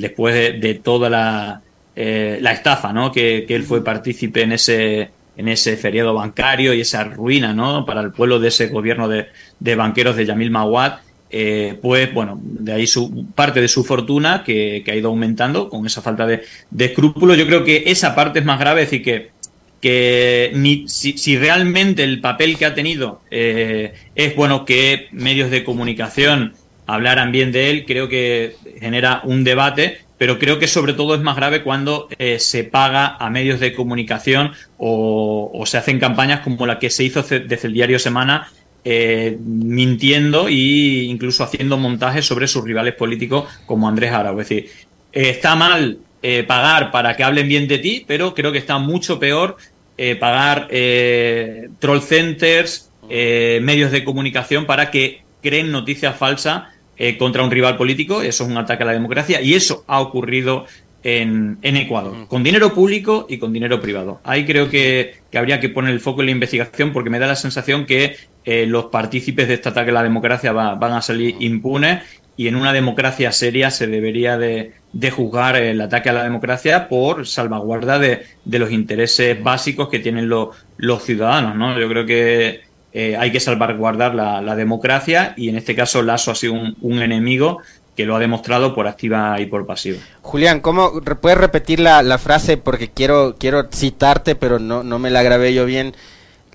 después 0.00 0.60
de, 0.60 0.74
toda 0.74 1.10
la, 1.10 1.60
eh, 1.96 2.38
la 2.40 2.52
estafa, 2.52 2.92
¿no? 2.92 3.10
Que, 3.10 3.46
él 3.48 3.64
fue 3.64 3.82
partícipe 3.82 4.42
en 4.42 4.52
ese 4.52 5.10
en 5.36 5.46
ese 5.46 5.76
feriado 5.76 6.14
bancario 6.14 6.74
y 6.74 6.80
esa 6.80 7.04
ruina, 7.04 7.54
¿no? 7.54 7.86
Para 7.86 8.00
el 8.00 8.10
pueblo 8.10 8.40
de 8.40 8.48
ese 8.48 8.66
gobierno 8.66 9.06
de, 9.06 9.28
de 9.60 9.76
banqueros 9.76 10.16
de 10.16 10.26
Yamil 10.26 10.50
Mawad 10.50 10.94
eh, 11.30 11.78
pues 11.80 12.12
bueno, 12.12 12.40
de 12.42 12.72
ahí 12.72 12.86
su 12.86 13.26
parte 13.34 13.60
de 13.60 13.68
su 13.68 13.84
fortuna 13.84 14.42
que, 14.44 14.84
ha 14.86 14.94
ido 14.94 15.08
aumentando 15.08 15.68
con 15.68 15.86
esa 15.86 16.02
falta 16.02 16.26
de, 16.26 16.42
de 16.70 16.84
escrúpulos. 16.86 17.36
Yo 17.36 17.46
creo 17.46 17.64
que 17.64 17.84
esa 17.86 18.14
parte 18.14 18.38
es 18.38 18.44
más 18.44 18.58
grave, 18.58 18.82
es 18.82 18.90
decir, 18.90 19.04
que, 19.04 19.30
que 19.80 20.50
ni, 20.54 20.88
si, 20.88 21.38
realmente 21.38 22.02
el 22.02 22.20
papel 22.20 22.56
que 22.58 22.66
ha 22.66 22.74
tenido 22.74 23.20
eh, 23.30 23.94
es 24.14 24.34
bueno 24.34 24.64
que 24.64 25.08
medios 25.12 25.50
de 25.50 25.64
comunicación 25.64 26.54
hablaran 26.86 27.32
bien 27.32 27.52
de 27.52 27.70
él, 27.70 27.84
creo 27.86 28.08
que 28.08 28.56
genera 28.80 29.20
un 29.24 29.44
debate, 29.44 29.98
pero 30.16 30.38
creo 30.38 30.58
que 30.58 30.66
sobre 30.66 30.94
todo 30.94 31.14
es 31.14 31.20
más 31.20 31.36
grave 31.36 31.62
cuando 31.62 32.08
eh, 32.18 32.38
se 32.38 32.64
paga 32.64 33.16
a 33.20 33.30
medios 33.30 33.60
de 33.60 33.74
comunicación 33.74 34.52
o, 34.78 35.62
se 35.66 35.76
hacen 35.76 36.00
campañas 36.00 36.40
como 36.40 36.66
la 36.66 36.78
que 36.78 36.90
se 36.90 37.04
hizo 37.04 37.22
desde 37.22 37.68
el 37.68 37.74
diario 37.74 37.98
Semana 37.98 38.50
eh, 38.90 39.36
mintiendo 39.44 40.48
e 40.48 41.04
incluso 41.04 41.44
haciendo 41.44 41.76
montajes 41.76 42.24
sobre 42.24 42.48
sus 42.48 42.64
rivales 42.64 42.94
políticos 42.94 43.44
como 43.66 43.86
Andrés 43.86 44.12
Arauz. 44.12 44.40
Es 44.40 44.48
decir, 44.48 44.70
eh, 45.12 45.28
está 45.28 45.56
mal 45.56 45.98
eh, 46.22 46.42
pagar 46.44 46.90
para 46.90 47.14
que 47.14 47.22
hablen 47.22 47.48
bien 47.48 47.68
de 47.68 47.76
ti, 47.80 48.04
pero 48.06 48.32
creo 48.32 48.50
que 48.50 48.56
está 48.56 48.78
mucho 48.78 49.18
peor 49.18 49.58
pagar 50.20 50.68
troll 51.80 52.00
centers, 52.00 52.88
medios 53.10 53.90
de 53.90 54.04
comunicación 54.04 54.64
para 54.64 54.92
que 54.92 55.22
creen 55.42 55.72
noticias 55.72 56.16
falsas 56.16 56.68
contra 57.18 57.42
un 57.42 57.50
rival 57.50 57.76
político. 57.76 58.22
Eso 58.22 58.44
es 58.44 58.50
un 58.50 58.56
ataque 58.56 58.84
a 58.84 58.86
la 58.86 58.92
democracia 58.92 59.42
y 59.42 59.54
eso 59.54 59.84
ha 59.88 60.00
ocurrido 60.00 60.66
en, 61.02 61.58
Ecuador, 61.62 62.26
con 62.28 62.42
dinero 62.42 62.74
público 62.74 63.26
y 63.28 63.38
con 63.38 63.52
dinero 63.52 63.80
privado. 63.80 64.20
Ahí 64.24 64.44
creo 64.44 64.68
que, 64.68 65.14
habría 65.34 65.60
que 65.60 65.68
poner 65.68 65.92
el 65.92 66.00
foco 66.00 66.20
en 66.20 66.26
la 66.26 66.32
investigación 66.32 66.92
porque 66.92 67.10
me 67.10 67.18
da 67.18 67.26
la 67.26 67.36
sensación 67.36 67.86
que 67.86 68.16
eh, 68.50 68.64
los 68.64 68.86
partícipes 68.86 69.46
de 69.46 69.54
este 69.54 69.68
ataque 69.68 69.90
a 69.90 69.92
la 69.92 70.02
democracia 70.02 70.52
van 70.52 70.92
a 70.94 71.02
salir 71.02 71.36
impunes 71.40 72.02
y 72.34 72.48
en 72.48 72.56
una 72.56 72.72
democracia 72.72 73.30
seria 73.30 73.70
se 73.70 73.86
debería 73.86 74.38
de, 74.38 74.72
juzgar 75.10 75.56
el 75.56 75.78
ataque 75.82 76.08
a 76.08 76.14
la 76.14 76.24
democracia 76.24 76.88
por 76.88 77.26
salvaguarda 77.26 77.98
de, 77.98 78.24
los 78.46 78.70
intereses 78.70 79.42
básicos 79.42 79.90
que 79.90 79.98
tienen 79.98 80.30
los, 80.30 80.56
ciudadanos. 81.02 81.56
¿no? 81.56 81.78
Yo 81.78 81.90
creo 81.90 82.06
que 82.06 82.62
eh, 82.94 83.16
hay 83.18 83.32
que 83.32 83.38
salvaguardar 83.38 84.14
la, 84.14 84.56
democracia 84.56 85.34
y 85.36 85.50
en 85.50 85.56
este 85.56 85.74
caso 85.74 86.00
Lasso 86.02 86.30
ha 86.30 86.34
sido 86.34 86.54
un 86.54 87.02
enemigo 87.02 87.58
que 87.98 88.06
lo 88.06 88.16
ha 88.16 88.18
demostrado 88.18 88.74
por 88.74 88.86
activa 88.86 89.38
y 89.40 89.44
por 89.46 89.66
pasiva. 89.66 89.98
Julián, 90.22 90.60
¿cómo 90.60 91.02
puedes 91.20 91.36
repetir 91.36 91.80
la, 91.80 92.16
frase? 92.16 92.56
Porque 92.56 92.88
quiero, 92.88 93.34
quiero 93.38 93.68
citarte, 93.70 94.36
pero 94.36 94.58
no, 94.58 94.84
no 94.84 94.98
me 94.98 95.10
la 95.10 95.22
grabé 95.22 95.52
yo 95.52 95.66
bien. 95.66 95.94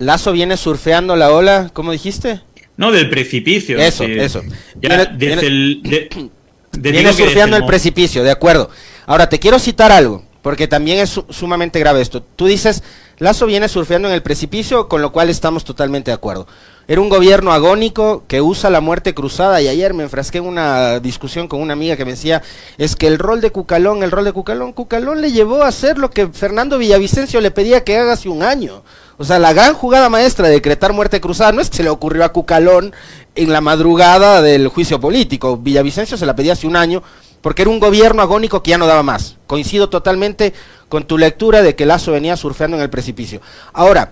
Lazo 0.06 0.32
viene 0.32 0.58
surfeando 0.58 1.16
la 1.16 1.32
ola, 1.32 1.70
¿cómo 1.74 1.92
dijiste? 1.92 2.42
No, 2.78 2.92
del 2.92 3.10
precipicio. 3.10 3.78
Eso, 3.78 4.04
eso. 4.04 4.42
viene, 4.76 5.10
viene, 5.16 7.14
surfeando 7.14 7.56
el 7.58 7.66
precipicio, 7.66 8.24
de 8.24 8.32
acuerdo. 8.32 8.70
Ahora, 9.06 9.30
te 9.30 9.40
quiero 9.40 9.60
citar 9.60 9.92
algo, 9.92 10.24
porque 10.42 10.68
también 10.68 11.00
es 11.00 11.20
sumamente 11.30 11.80
grave 11.80 12.02
esto. 12.02 12.24
Tú 12.24 12.48
dices, 12.48 12.84
Lazo 13.20 13.46
viene 13.46 13.70
surfeando 13.70 14.08
en 14.08 14.14
el 14.14 14.24
precipicio, 14.24 14.88
con 14.88 15.02
lo 15.02 15.12
cual 15.12 15.30
estamos 15.30 15.64
totalmente 15.64 16.12
de 16.12 16.16
acuerdo. 16.16 16.48
Era 16.88 17.00
un 17.00 17.10
gobierno 17.10 17.54
agónico 17.54 18.24
que 18.28 18.42
usa 18.42 18.70
la 18.70 18.82
muerte 18.82 19.14
cruzada 19.14 19.62
y 19.62 19.70
ayer 19.70 19.94
me 19.94 20.04
enfrasqué 20.04 20.40
en 20.40 20.46
una 20.46 21.00
discusión 21.00 21.48
con 21.48 21.62
una 21.62 21.74
amiga 21.74 21.96
que 21.96 22.04
me 22.04 22.12
decía, 22.12 22.42
es 22.78 22.98
que 22.98 23.08
el 23.08 23.20
rol 23.20 23.40
de 23.40 23.52
Cucalón, 23.52 24.04
el 24.04 24.12
rol 24.12 24.26
de 24.26 24.34
Cucalón, 24.34 24.74
Cucalón 24.74 25.22
le 25.22 25.32
llevó 25.32 25.64
a 25.64 25.70
hacer 25.70 25.98
lo 25.98 26.10
que 26.10 26.28
Fernando 26.28 26.78
Villavicencio 26.78 27.40
le 27.40 27.52
pedía 27.52 27.86
que 27.86 27.98
haga 27.98 28.14
hace 28.14 28.28
un 28.28 28.44
año. 28.44 28.84
O 29.18 29.24
sea, 29.24 29.40
la 29.40 29.54
gran 29.54 29.74
jugada 29.74 30.10
maestra 30.10 30.48
de 30.48 30.56
decretar 30.56 30.94
muerte 30.94 31.22
cruzada 31.22 31.52
no 31.52 31.62
es 31.62 31.70
que 31.70 31.78
se 31.78 31.84
le 31.84 31.90
ocurrió 31.90 32.26
a 32.26 32.34
Cucalón 32.34 32.94
en 33.36 33.52
la 33.52 33.62
madrugada 33.62 34.42
del 34.42 34.68
juicio 34.68 35.00
político. 35.00 35.58
Villavicencio 35.58 36.18
se 36.18 36.26
la 36.26 36.36
pedía 36.36 36.54
hace 36.54 36.68
un 36.68 36.76
año 36.76 37.04
porque 37.42 37.62
era 37.62 37.72
un 37.72 37.80
gobierno 37.80 38.22
agónico 38.22 38.64
que 38.64 38.72
ya 38.72 38.78
no 38.78 38.88
daba 38.88 39.04
más. 39.04 39.38
Coincido 39.48 39.90
totalmente 39.90 40.54
con 40.90 41.06
tu 41.06 41.18
lectura 41.18 41.62
de 41.62 41.76
que 41.76 41.86
Lazo 41.86 42.14
venía 42.14 42.38
surfeando 42.38 42.78
en 42.78 42.84
el 42.84 42.90
precipicio. 42.90 43.42
Ahora, 43.74 44.12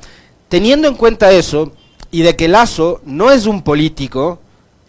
teniendo 0.50 0.88
en 0.88 0.96
cuenta 0.96 1.32
eso, 1.32 1.72
y 2.12 2.24
de 2.24 2.36
que 2.36 2.50
Lazo 2.50 3.02
no 3.06 3.32
es 3.32 3.46
un 3.46 3.64
político, 3.64 4.40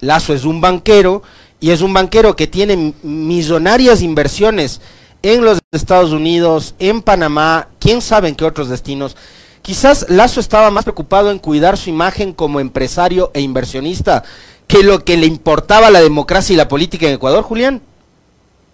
Lazo 0.01 0.35
es 0.35 0.45
un 0.45 0.61
banquero 0.61 1.23
y 1.61 1.71
es 1.71 1.81
un 1.81 1.95
banquero 1.95 2.35
que 2.35 2.49
tiene 2.49 2.95
millonarias 3.03 4.03
inversiones 4.03 4.81
en 5.23 5.45
los 5.45 5.61
Estados 5.71 6.11
Unidos, 6.11 6.75
en 6.81 7.01
Panamá, 7.01 7.69
quién 7.79 8.03
sabe 8.03 8.29
en 8.29 8.35
qué 8.35 8.45
otros 8.45 8.69
destinos. 8.69 9.17
Quizás 9.63 10.07
Lazo 10.09 10.41
estaba 10.41 10.71
más 10.71 10.85
preocupado 10.85 11.31
en 11.31 11.39
cuidar 11.39 11.77
su 11.77 11.89
imagen 11.89 12.33
como 12.33 12.59
empresario 12.59 13.31
e 13.33 13.41
inversionista 13.41 14.25
que 14.67 14.83
lo 14.83 15.05
que 15.05 15.17
le 15.17 15.27
importaba 15.27 15.91
la 15.91 16.01
democracia 16.01 16.55
y 16.55 16.57
la 16.57 16.69
política 16.69 17.07
en 17.07 17.15
Ecuador, 17.15 17.45
Julián. 17.45 17.81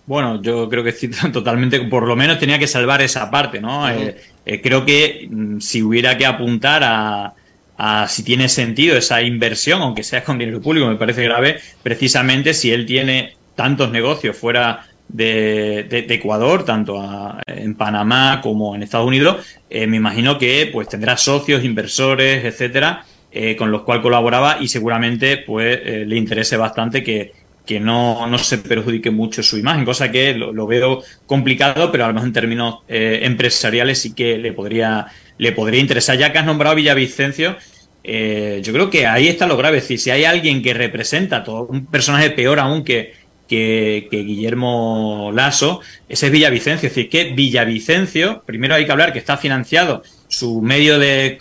Bueno, 0.06 0.40
yo 0.40 0.70
creo 0.70 0.82
que 0.82 0.92
sí, 0.92 1.08
totalmente, 1.32 1.78
por 1.80 2.06
lo 2.06 2.16
menos 2.16 2.38
tenía 2.38 2.58
que 2.58 2.66
salvar 2.66 3.02
esa 3.02 3.30
parte, 3.30 3.60
¿no? 3.60 3.88
Eh, 3.90 4.16
eh, 4.46 4.60
creo 4.62 4.86
que 4.86 5.28
mm, 5.30 5.60
si 5.60 5.82
hubiera 5.82 6.16
que 6.16 6.24
apuntar 6.24 6.82
a, 6.82 7.34
a, 7.76 8.08
si 8.08 8.22
tiene 8.22 8.48
sentido 8.48 8.96
esa 8.96 9.20
inversión, 9.20 9.82
aunque 9.82 10.02
sea 10.02 10.24
con 10.24 10.38
dinero 10.38 10.62
público, 10.62 10.86
me 10.88 10.96
parece 10.96 11.22
grave, 11.24 11.60
precisamente 11.82 12.54
si 12.54 12.72
él 12.72 12.86
tiene 12.86 13.36
tantos 13.54 13.90
negocios 13.90 14.36
fuera 14.36 14.87
de, 15.08 16.06
Ecuador, 16.08 16.64
tanto 16.64 17.02
en 17.46 17.74
Panamá 17.74 18.40
como 18.42 18.74
en 18.74 18.82
Estados 18.82 19.06
Unidos, 19.06 19.44
eh, 19.70 19.86
me 19.86 19.96
imagino 19.96 20.38
que 20.38 20.68
pues 20.72 20.88
tendrá 20.88 21.16
socios, 21.16 21.64
inversores, 21.64 22.44
etcétera, 22.44 23.04
eh, 23.32 23.56
con 23.56 23.70
los 23.70 23.82
cuales 23.82 24.02
colaboraba 24.02 24.58
y 24.60 24.68
seguramente 24.68 25.38
pues 25.38 25.80
eh, 25.82 26.04
le 26.06 26.16
interese 26.16 26.56
bastante 26.56 27.02
que, 27.02 27.32
que 27.66 27.80
no, 27.80 28.26
no, 28.26 28.38
se 28.38 28.58
perjudique 28.58 29.10
mucho 29.10 29.42
su 29.42 29.58
imagen, 29.58 29.84
cosa 29.84 30.10
que 30.10 30.34
lo, 30.34 30.66
veo 30.66 31.02
complicado, 31.26 31.90
pero 31.90 32.04
a 32.06 32.12
lo 32.12 32.22
en 32.22 32.32
términos 32.32 32.80
empresariales 32.88 34.00
sí 34.00 34.14
que 34.14 34.38
le 34.38 34.52
podría, 34.52 35.06
le 35.36 35.52
podría 35.52 35.80
interesar. 35.80 36.16
Ya 36.16 36.32
que 36.32 36.38
has 36.38 36.46
nombrado 36.46 36.72
a 36.72 36.76
Villavicencio, 36.76 37.56
yo 38.02 38.72
creo 38.72 38.88
que 38.88 39.06
ahí 39.06 39.28
está 39.28 39.46
lo 39.46 39.58
grave. 39.58 39.78
Es 39.78 39.84
decir, 39.84 39.98
si 39.98 40.10
hay 40.10 40.24
alguien 40.24 40.62
que 40.62 40.72
representa 40.72 41.44
todo 41.44 41.66
un 41.66 41.84
personaje 41.84 42.30
peor 42.30 42.58
aún 42.58 42.84
que, 42.84 43.12
que, 43.48 44.06
Guillermo 44.10 45.32
Lasso, 45.34 45.80
ese 46.08 46.26
es 46.26 46.32
Villavicencio. 46.32 46.88
Es 46.88 46.94
decir, 46.94 47.10
que 47.10 47.32
Villavicencio, 47.32 48.42
primero 48.46 48.74
hay 48.74 48.86
que 48.86 48.92
hablar 48.92 49.12
que 49.12 49.18
está 49.18 49.36
financiado 49.36 50.02
su 50.28 50.60
medio 50.60 50.98
de 50.98 51.38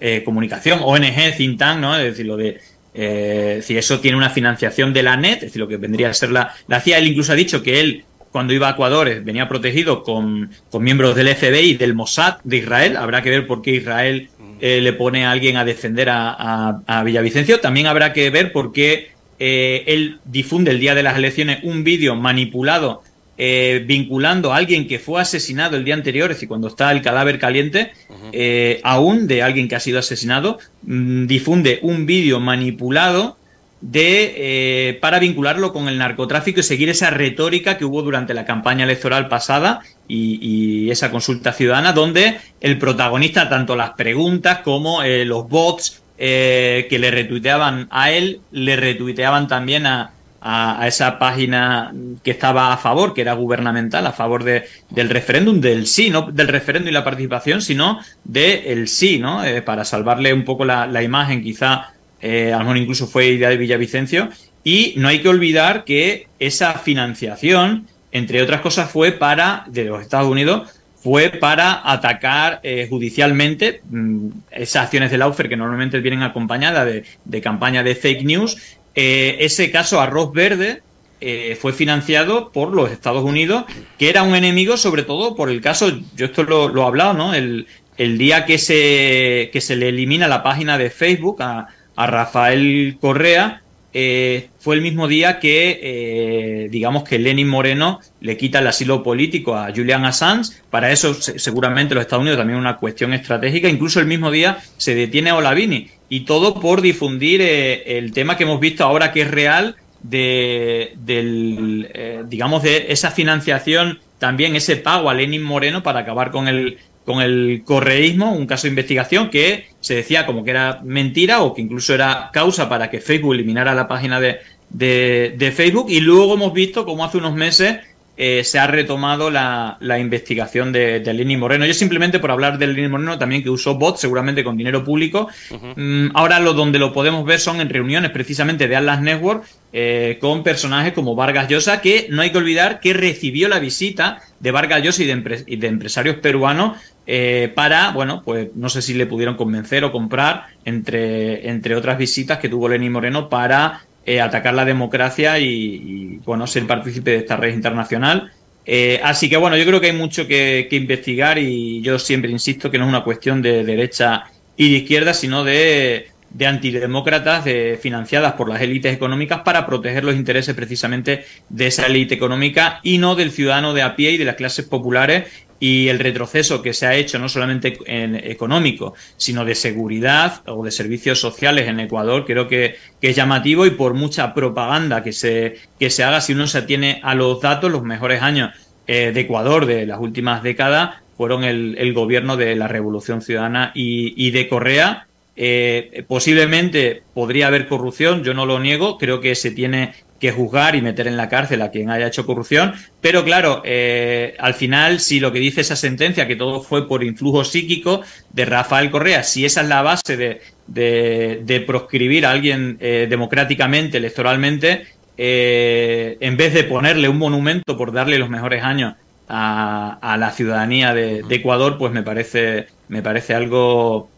eh, 0.00 0.22
comunicación, 0.24 0.80
ONG, 0.82 1.34
Cintan, 1.34 1.80
¿no? 1.80 1.96
Es 1.96 2.04
decir, 2.04 2.26
lo 2.26 2.36
de. 2.36 2.60
Eh, 2.98 3.60
si 3.62 3.76
eso 3.76 4.00
tiene 4.00 4.16
una 4.16 4.30
financiación 4.30 4.94
de 4.94 5.02
la 5.02 5.16
NET, 5.16 5.34
es 5.34 5.40
decir, 5.40 5.60
lo 5.60 5.68
que 5.68 5.76
vendría 5.76 6.10
a 6.10 6.14
ser 6.14 6.30
la, 6.30 6.54
la 6.66 6.80
CIA. 6.80 6.98
Él 6.98 7.08
incluso 7.08 7.32
ha 7.32 7.36
dicho 7.36 7.62
que 7.62 7.80
él, 7.80 8.04
cuando 8.30 8.54
iba 8.54 8.68
a 8.68 8.72
Ecuador, 8.72 9.22
venía 9.22 9.48
protegido 9.48 10.02
con, 10.02 10.50
miembros 10.80 11.14
del 11.14 11.34
FBI 11.34 11.70
y 11.70 11.76
del 11.76 11.94
Mossad 11.94 12.36
de 12.44 12.58
Israel. 12.58 12.96
Habrá 12.96 13.22
que 13.22 13.30
ver 13.30 13.46
por 13.46 13.60
qué 13.60 13.72
Israel 13.72 14.30
eh, 14.60 14.80
le 14.80 14.92
pone 14.94 15.26
a 15.26 15.30
alguien 15.30 15.58
a 15.58 15.64
defender 15.66 16.08
a, 16.08 16.80
a 16.86 17.04
Villavicencio. 17.04 17.60
También 17.60 17.86
habrá 17.86 18.14
que 18.14 18.30
ver 18.30 18.52
por 18.52 18.72
qué 18.72 19.15
eh, 19.38 19.84
él 19.86 20.18
difunde 20.24 20.70
el 20.70 20.80
día 20.80 20.94
de 20.94 21.02
las 21.02 21.16
elecciones 21.16 21.60
un 21.62 21.84
vídeo 21.84 22.14
manipulado 22.16 23.02
eh, 23.38 23.84
vinculando 23.86 24.52
a 24.52 24.56
alguien 24.56 24.88
que 24.88 24.98
fue 24.98 25.20
asesinado 25.20 25.76
el 25.76 25.84
día 25.84 25.94
anterior, 25.94 26.30
es 26.30 26.38
decir, 26.38 26.48
cuando 26.48 26.68
está 26.68 26.90
el 26.90 27.02
cadáver 27.02 27.38
caliente, 27.38 27.92
eh, 28.32 28.80
aún 28.82 29.26
de 29.26 29.42
alguien 29.42 29.68
que 29.68 29.76
ha 29.76 29.80
sido 29.80 29.98
asesinado, 29.98 30.58
mm, 30.82 31.26
difunde 31.26 31.78
un 31.82 32.06
vídeo 32.06 32.40
manipulado 32.40 33.36
de 33.82 34.98
para 35.02 35.18
vincularlo 35.18 35.74
con 35.74 35.86
el 35.86 35.98
narcotráfico 35.98 36.60
y 36.60 36.62
seguir 36.62 36.88
esa 36.88 37.10
retórica 37.10 37.76
que 37.76 37.84
hubo 37.84 38.02
durante 38.02 38.32
la 38.32 38.46
campaña 38.46 38.84
electoral 38.84 39.28
pasada 39.28 39.82
y, 40.08 40.38
y 40.40 40.90
esa 40.90 41.10
consulta 41.10 41.52
ciudadana, 41.52 41.92
donde 41.92 42.38
el 42.62 42.78
protagonista, 42.78 43.50
tanto 43.50 43.76
las 43.76 43.90
preguntas 43.90 44.60
como 44.60 45.04
los 45.04 45.46
bots, 45.46 46.02
eh, 46.18 46.86
que 46.88 46.98
le 46.98 47.10
retuiteaban 47.10 47.88
a 47.90 48.10
él, 48.10 48.40
le 48.50 48.76
retuiteaban 48.76 49.48
también 49.48 49.86
a, 49.86 50.12
a, 50.48 50.86
esa 50.86 51.18
página 51.18 51.92
que 52.22 52.30
estaba 52.30 52.72
a 52.72 52.76
favor, 52.76 53.14
que 53.14 53.22
era 53.22 53.34
gubernamental, 53.34 54.06
a 54.06 54.12
favor 54.12 54.44
de, 54.44 54.64
del 54.90 55.08
referéndum, 55.08 55.60
del 55.60 55.88
sí, 55.88 56.08
no 56.08 56.30
del 56.30 56.46
referéndum 56.46 56.90
y 56.90 56.92
la 56.92 57.02
participación, 57.02 57.60
sino 57.62 58.00
del 58.22 58.86
sí, 58.86 59.18
¿no? 59.18 59.44
Eh, 59.44 59.60
para 59.62 59.84
salvarle 59.84 60.32
un 60.32 60.44
poco 60.44 60.64
la, 60.64 61.02
imagen, 61.02 61.42
quizá, 61.42 61.92
eh, 62.20 62.52
a 62.52 62.58
lo 62.58 62.64
mejor 62.64 62.76
incluso 62.76 63.06
fue 63.08 63.26
idea 63.26 63.48
de 63.48 63.56
Villavicencio. 63.56 64.28
Y 64.62 64.94
no 64.96 65.08
hay 65.08 65.20
que 65.20 65.28
olvidar 65.28 65.84
que 65.84 66.28
esa 66.38 66.74
financiación, 66.74 67.86
entre 68.12 68.40
otras 68.40 68.60
cosas, 68.60 68.90
fue 68.90 69.12
para, 69.12 69.64
de 69.68 69.84
los 69.84 70.00
Estados 70.00 70.28
Unidos, 70.28 70.68
fue 71.06 71.30
para 71.30 71.88
atacar 71.88 72.58
eh, 72.64 72.88
judicialmente 72.90 73.80
mm, 73.88 74.28
esas 74.50 74.86
acciones 74.86 75.12
del 75.12 75.20
Laufer 75.20 75.48
que 75.48 75.56
normalmente 75.56 76.00
vienen 76.00 76.24
acompañadas 76.24 76.84
de, 76.84 77.04
de 77.24 77.40
campaña 77.40 77.84
de 77.84 77.94
fake 77.94 78.24
news. 78.24 78.56
Eh, 78.96 79.36
ese 79.38 79.70
caso 79.70 80.00
Arroz 80.00 80.32
Verde 80.32 80.82
eh, 81.20 81.56
fue 81.62 81.72
financiado 81.72 82.50
por 82.50 82.74
los 82.74 82.90
Estados 82.90 83.22
Unidos, 83.22 83.66
que 84.00 84.10
era 84.10 84.24
un 84.24 84.34
enemigo 84.34 84.76
sobre 84.76 85.04
todo 85.04 85.36
por 85.36 85.48
el 85.48 85.60
caso, 85.60 85.92
yo 86.16 86.26
esto 86.26 86.42
lo, 86.42 86.70
lo 86.70 86.82
he 86.82 86.86
hablado, 86.86 87.14
¿no? 87.14 87.34
El, 87.34 87.68
el, 87.98 88.18
día 88.18 88.44
que 88.44 88.58
se, 88.58 89.50
que 89.52 89.60
se 89.60 89.76
le 89.76 89.90
elimina 89.90 90.26
la 90.26 90.42
página 90.42 90.76
de 90.76 90.90
Facebook 90.90 91.40
a, 91.40 91.68
a 91.94 92.06
Rafael 92.08 92.98
Correa, 93.00 93.62
eh, 93.98 94.50
fue 94.58 94.74
el 94.74 94.82
mismo 94.82 95.08
día 95.08 95.40
que, 95.40 95.80
eh, 95.82 96.68
digamos, 96.68 97.02
que 97.02 97.18
Lenin 97.18 97.48
Moreno 97.48 98.00
le 98.20 98.36
quita 98.36 98.58
el 98.58 98.66
asilo 98.66 99.02
político 99.02 99.56
a 99.56 99.72
Julian 99.74 100.04
Assange. 100.04 100.52
Para 100.68 100.92
eso, 100.92 101.14
seguramente, 101.14 101.94
los 101.94 102.02
Estados 102.02 102.20
Unidos 102.20 102.36
también 102.36 102.58
una 102.58 102.76
cuestión 102.76 103.14
estratégica. 103.14 103.70
Incluso 103.70 103.98
el 103.98 104.06
mismo 104.06 104.30
día 104.30 104.58
se 104.76 104.94
detiene 104.94 105.30
a 105.30 105.36
Olavini. 105.36 105.88
Y 106.10 106.20
todo 106.26 106.60
por 106.60 106.82
difundir 106.82 107.40
eh, 107.40 107.96
el 107.96 108.12
tema 108.12 108.36
que 108.36 108.42
hemos 108.44 108.60
visto 108.60 108.84
ahora 108.84 109.12
que 109.12 109.22
es 109.22 109.30
real 109.30 109.76
de, 110.02 110.92
del, 110.98 111.88
digamos, 112.28 112.64
de 112.64 112.88
esa 112.90 113.10
financiación, 113.10 114.00
también 114.18 114.56
ese 114.56 114.76
pago 114.76 115.08
a 115.08 115.14
Lenin 115.14 115.42
Moreno 115.42 115.82
para 115.82 116.00
acabar 116.00 116.30
con 116.30 116.48
el, 116.48 116.76
con 117.06 117.22
el 117.22 117.62
correísmo, 117.64 118.32
un 118.32 118.46
caso 118.46 118.64
de 118.64 118.70
investigación 118.70 119.30
que 119.30 119.68
se 119.80 119.94
decía 119.94 120.26
como 120.26 120.42
que 120.42 120.50
era 120.50 120.80
mentira 120.84 121.40
o 121.42 121.54
que 121.54 121.62
incluso 121.62 121.94
era 121.94 122.30
causa 122.32 122.68
para 122.68 122.90
que 122.90 123.00
Facebook 123.00 123.32
eliminara 123.32 123.74
la 123.74 123.86
página 123.86 124.20
de, 124.20 124.40
de, 124.68 125.52
Facebook. 125.54 125.86
Y 125.88 126.00
luego 126.00 126.34
hemos 126.34 126.52
visto 126.52 126.84
como 126.84 127.04
hace 127.04 127.18
unos 127.18 127.34
meses 127.34 127.78
eh, 128.18 128.42
se 128.44 128.58
ha 128.58 128.66
retomado 128.66 129.30
la, 129.30 129.76
la 129.80 130.00
investigación 130.00 130.72
de, 130.72 130.98
de 130.98 131.36
Moreno. 131.36 131.64
Yo 131.64 131.74
simplemente 131.74 132.18
por 132.18 132.32
hablar 132.32 132.58
de 132.58 132.66
Lenny 132.66 132.88
Moreno 132.88 133.18
también 133.18 133.44
que 133.44 133.50
usó 133.50 133.76
bots 133.76 134.00
seguramente 134.00 134.42
con 134.42 134.56
dinero 134.56 134.82
público. 134.82 135.28
Mm, 135.76 136.08
ahora 136.14 136.40
lo 136.40 136.54
donde 136.54 136.80
lo 136.80 136.92
podemos 136.92 137.24
ver 137.24 137.38
son 137.38 137.60
en 137.60 137.68
reuniones 137.68 138.10
precisamente 138.10 138.66
de 138.66 138.74
Atlas 138.74 139.00
Network 139.00 139.44
eh, 139.72 140.18
con 140.20 140.42
personajes 140.42 140.92
como 140.92 141.14
Vargas 141.14 141.48
Llosa 141.48 141.80
que 141.80 142.08
no 142.10 142.22
hay 142.22 142.30
que 142.30 142.38
olvidar 142.38 142.80
que 142.80 142.94
recibió 142.94 143.48
la 143.48 143.60
visita 143.60 144.22
de 144.40 144.50
Vargas 144.50 144.82
Llosa 144.82 145.02
y 145.02 145.06
de, 145.06 145.44
y 145.46 145.56
de 145.56 145.66
empresarios 145.68 146.16
peruanos 146.16 146.78
eh, 147.06 147.52
para, 147.54 147.92
bueno, 147.92 148.22
pues 148.24 148.48
no 148.54 148.68
sé 148.68 148.82
si 148.82 148.94
le 148.94 149.06
pudieron 149.06 149.36
convencer 149.36 149.84
o 149.84 149.92
comprar, 149.92 150.46
entre, 150.64 151.48
entre 151.48 151.76
otras 151.76 151.98
visitas 151.98 152.38
que 152.38 152.48
tuvo 152.48 152.68
Lenín 152.68 152.92
Moreno 152.92 153.28
para 153.28 153.82
eh, 154.04 154.20
atacar 154.20 154.54
la 154.54 154.64
democracia 154.64 155.38
y, 155.38 156.20
bueno, 156.24 156.46
ser 156.46 156.66
partícipe 156.66 157.12
de 157.12 157.16
esta 157.18 157.36
red 157.36 157.54
internacional. 157.54 158.32
Eh, 158.64 159.00
así 159.04 159.28
que 159.30 159.36
bueno, 159.36 159.56
yo 159.56 159.64
creo 159.64 159.80
que 159.80 159.88
hay 159.88 159.96
mucho 159.96 160.26
que, 160.26 160.66
que, 160.68 160.74
investigar 160.74 161.38
y 161.38 161.80
yo 161.82 162.00
siempre 162.00 162.32
insisto 162.32 162.68
que 162.68 162.78
no 162.78 162.84
es 162.84 162.88
una 162.88 163.04
cuestión 163.04 163.40
de 163.40 163.62
derecha 163.62 164.24
y 164.56 164.72
de 164.72 164.78
izquierda, 164.78 165.14
sino 165.14 165.44
de, 165.44 166.08
de 166.30 166.46
antidemócratas 166.46 167.44
de, 167.44 167.78
financiadas 167.80 168.34
por 168.34 168.48
las 168.48 168.60
élites 168.60 168.94
económicas 168.94 169.40
para 169.40 169.66
proteger 169.66 170.04
los 170.04 170.16
intereses 170.16 170.54
precisamente 170.54 171.24
de 171.48 171.66
esa 171.68 171.86
élite 171.86 172.14
económica 172.14 172.80
y 172.82 172.98
no 172.98 173.14
del 173.14 173.30
ciudadano 173.30 173.72
de 173.72 173.82
a 173.82 173.96
pie 173.96 174.12
y 174.12 174.16
de 174.18 174.24
las 174.24 174.36
clases 174.36 174.66
populares 174.66 175.24
y 175.58 175.88
el 175.88 175.98
retroceso 175.98 176.62
que 176.62 176.74
se 176.74 176.86
ha 176.86 176.94
hecho 176.94 177.18
no 177.18 177.28
solamente 177.28 177.78
en 177.86 178.14
económico, 178.16 178.94
sino 179.16 179.44
de 179.44 179.54
seguridad 179.54 180.42
o 180.46 180.64
de 180.64 180.70
servicios 180.70 181.20
sociales 181.20 181.68
en 181.68 181.80
Ecuador, 181.80 182.24
creo 182.26 182.48
que, 182.48 182.76
es 183.00 183.14
llamativo 183.14 183.66
y 183.66 183.70
por 183.70 183.94
mucha 183.94 184.34
propaganda 184.34 185.04
que 185.04 185.12
se, 185.12 185.58
que 185.78 185.90
se 185.90 186.02
haga, 186.02 186.20
si 186.20 186.32
uno 186.32 186.48
se 186.48 186.58
atiene 186.58 187.00
a 187.04 187.14
los 187.14 187.40
datos, 187.40 187.70
los 187.70 187.84
mejores 187.84 188.20
años 188.20 188.50
eh, 188.88 189.12
de 189.14 189.20
Ecuador 189.20 189.64
de 189.64 189.86
las 189.86 190.00
últimas 190.00 190.42
décadas 190.42 190.96
fueron 191.16 191.44
el, 191.44 191.76
el 191.78 191.94
gobierno 191.94 192.36
de 192.36 192.56
la 192.56 192.66
Revolución 192.66 193.22
Ciudadana 193.22 193.70
y, 193.74 194.12
y 194.16 194.32
de 194.32 194.48
Correa. 194.48 195.06
Eh, 195.36 196.04
posiblemente 196.08 197.02
podría 197.14 197.46
haber 197.46 197.68
corrupción, 197.68 198.24
yo 198.24 198.34
no 198.34 198.46
lo 198.46 198.58
niego, 198.58 198.96
creo 198.98 199.20
que 199.20 199.34
se 199.34 199.50
tiene 199.50 199.94
que 200.18 200.32
juzgar 200.32 200.74
y 200.74 200.82
meter 200.82 201.06
en 201.06 201.16
la 201.16 201.28
cárcel 201.28 201.62
a 201.62 201.70
quien 201.70 201.90
haya 201.90 202.06
hecho 202.06 202.26
corrupción. 202.26 202.74
Pero 203.00 203.24
claro, 203.24 203.62
eh, 203.64 204.34
al 204.38 204.54
final, 204.54 205.00
si 205.00 205.20
lo 205.20 205.32
que 205.32 205.38
dice 205.38 205.60
esa 205.60 205.76
sentencia, 205.76 206.26
que 206.26 206.36
todo 206.36 206.62
fue 206.62 206.88
por 206.88 207.04
influjo 207.04 207.44
psíquico 207.44 208.02
de 208.32 208.44
Rafael 208.44 208.90
Correa, 208.90 209.22
si 209.22 209.44
esa 209.44 209.60
es 209.62 209.68
la 209.68 209.82
base 209.82 210.16
de, 210.16 210.40
de, 210.66 211.64
proscribir 211.66 212.26
a 212.26 212.30
alguien 212.30 212.78
eh, 212.80 213.06
democráticamente, 213.08 213.98
electoralmente, 213.98 214.86
eh, 215.18 216.16
en 216.20 216.36
vez 216.36 216.54
de 216.54 216.64
ponerle 216.64 217.08
un 217.08 217.18
monumento 217.18 217.76
por 217.76 217.92
darle 217.92 218.18
los 218.18 218.28
mejores 218.28 218.62
años 218.62 218.94
a, 219.28 219.98
a 220.00 220.16
la 220.16 220.30
ciudadanía 220.30 220.94
de, 220.94 221.24
Ecuador, 221.28 221.78
pues 221.78 221.92
me 221.92 222.02
parece, 222.02 222.68
me 222.88 223.02
parece 223.02 223.34
algo 223.34 224.08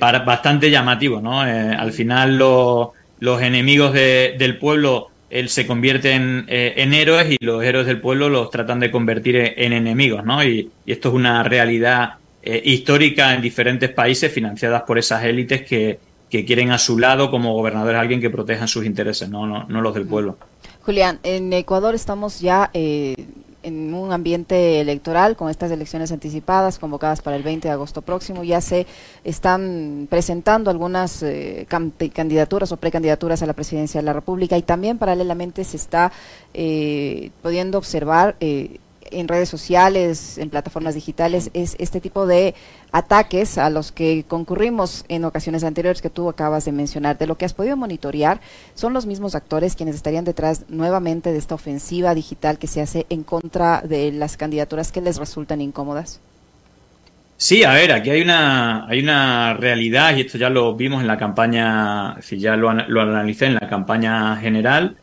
para, 0.00 0.20
bastante 0.20 0.70
llamativo, 0.70 1.20
¿no? 1.20 1.40
al 1.40 1.92
final 1.92 2.36
los 2.36 3.42
enemigos 3.42 3.92
del 3.92 4.58
pueblo 4.58 5.10
él 5.30 5.48
se 5.48 5.66
convierte 5.66 6.14
eh, 6.14 6.74
en, 6.76 6.94
héroes 6.94 7.30
y 7.30 7.44
los 7.44 7.62
héroes 7.62 7.86
del 7.86 8.00
pueblo 8.00 8.28
los 8.28 8.50
tratan 8.50 8.80
de 8.80 8.90
convertir 8.90 9.36
en, 9.36 9.72
enemigos, 9.72 10.24
¿no? 10.24 10.42
Y, 10.42 10.70
esto 10.86 11.08
es 11.08 11.14
una 11.14 11.42
realidad 11.42 12.14
eh, 12.42 12.62
histórica 12.64 13.34
en 13.34 13.42
diferentes 13.42 13.90
países 13.90 14.32
financiadas 14.32 14.82
por 14.82 14.98
esas 14.98 15.24
élites 15.24 15.62
que, 15.62 15.98
que 16.30 16.44
quieren 16.44 16.70
a 16.70 16.78
su 16.78 16.98
lado 16.98 17.30
como 17.30 17.52
gobernadores 17.54 18.00
alguien 18.00 18.20
que 18.20 18.30
proteja 18.30 18.66
sus 18.66 18.84
intereses, 18.84 19.28
no, 19.28 19.46
no, 19.46 19.64
no 19.68 19.80
los 19.80 19.94
del 19.94 20.06
pueblo. 20.06 20.38
Julián, 20.82 21.18
en 21.22 21.52
Ecuador 21.52 21.94
estamos 21.94 22.40
ya 22.40 22.70
eh, 22.72 23.14
en 23.68 23.94
un 23.94 24.12
ambiente 24.12 24.80
electoral 24.80 25.36
con 25.36 25.48
estas 25.48 25.70
elecciones 25.70 26.10
anticipadas 26.10 26.78
convocadas 26.78 27.22
para 27.22 27.36
el 27.36 27.42
20 27.42 27.68
de 27.68 27.72
agosto 27.72 28.02
próximo. 28.02 28.42
Ya 28.42 28.60
se 28.60 28.86
están 29.24 30.08
presentando 30.10 30.70
algunas 30.70 31.22
eh, 31.22 31.66
candidaturas 31.68 32.72
o 32.72 32.76
precandidaturas 32.76 33.42
a 33.42 33.46
la 33.46 33.52
presidencia 33.52 34.00
de 34.00 34.04
la 34.04 34.12
República 34.12 34.58
y 34.58 34.62
también 34.62 34.98
paralelamente 34.98 35.64
se 35.64 35.76
está 35.76 36.12
eh, 36.54 37.30
pudiendo 37.42 37.78
observar 37.78 38.36
eh, 38.40 38.80
en 39.12 39.28
redes 39.28 39.48
sociales, 39.48 40.38
en 40.38 40.50
plataformas 40.50 40.94
digitales, 40.94 41.50
es 41.54 41.76
este 41.78 42.00
tipo 42.00 42.26
de 42.26 42.54
ataques 42.92 43.58
a 43.58 43.70
los 43.70 43.92
que 43.92 44.24
concurrimos 44.26 45.04
en 45.08 45.24
ocasiones 45.24 45.64
anteriores 45.64 46.02
que 46.02 46.10
tú 46.10 46.28
acabas 46.28 46.64
de 46.64 46.72
mencionar. 46.72 47.18
De 47.18 47.26
lo 47.26 47.36
que 47.36 47.44
has 47.44 47.54
podido 47.54 47.76
monitorear, 47.76 48.40
son 48.74 48.92
los 48.92 49.06
mismos 49.06 49.34
actores 49.34 49.76
quienes 49.76 49.94
estarían 49.94 50.24
detrás 50.24 50.64
nuevamente 50.68 51.32
de 51.32 51.38
esta 51.38 51.54
ofensiva 51.54 52.14
digital 52.14 52.58
que 52.58 52.66
se 52.66 52.80
hace 52.80 53.06
en 53.08 53.22
contra 53.22 53.82
de 53.82 54.12
las 54.12 54.36
candidaturas 54.36 54.92
que 54.92 55.00
les 55.00 55.18
resultan 55.18 55.60
incómodas. 55.60 56.20
Sí, 57.36 57.62
a 57.62 57.72
ver, 57.72 57.92
aquí 57.92 58.10
hay 58.10 58.22
una, 58.22 58.86
hay 58.88 58.98
una 58.98 59.54
realidad 59.54 60.16
y 60.16 60.22
esto 60.22 60.38
ya 60.38 60.50
lo 60.50 60.74
vimos 60.74 61.02
en 61.02 61.06
la 61.06 61.16
campaña, 61.16 62.20
si 62.20 62.38
ya 62.38 62.56
lo, 62.56 62.72
lo 62.72 63.00
analicé 63.00 63.46
en 63.46 63.54
la 63.54 63.68
campaña 63.68 64.36
general 64.36 64.96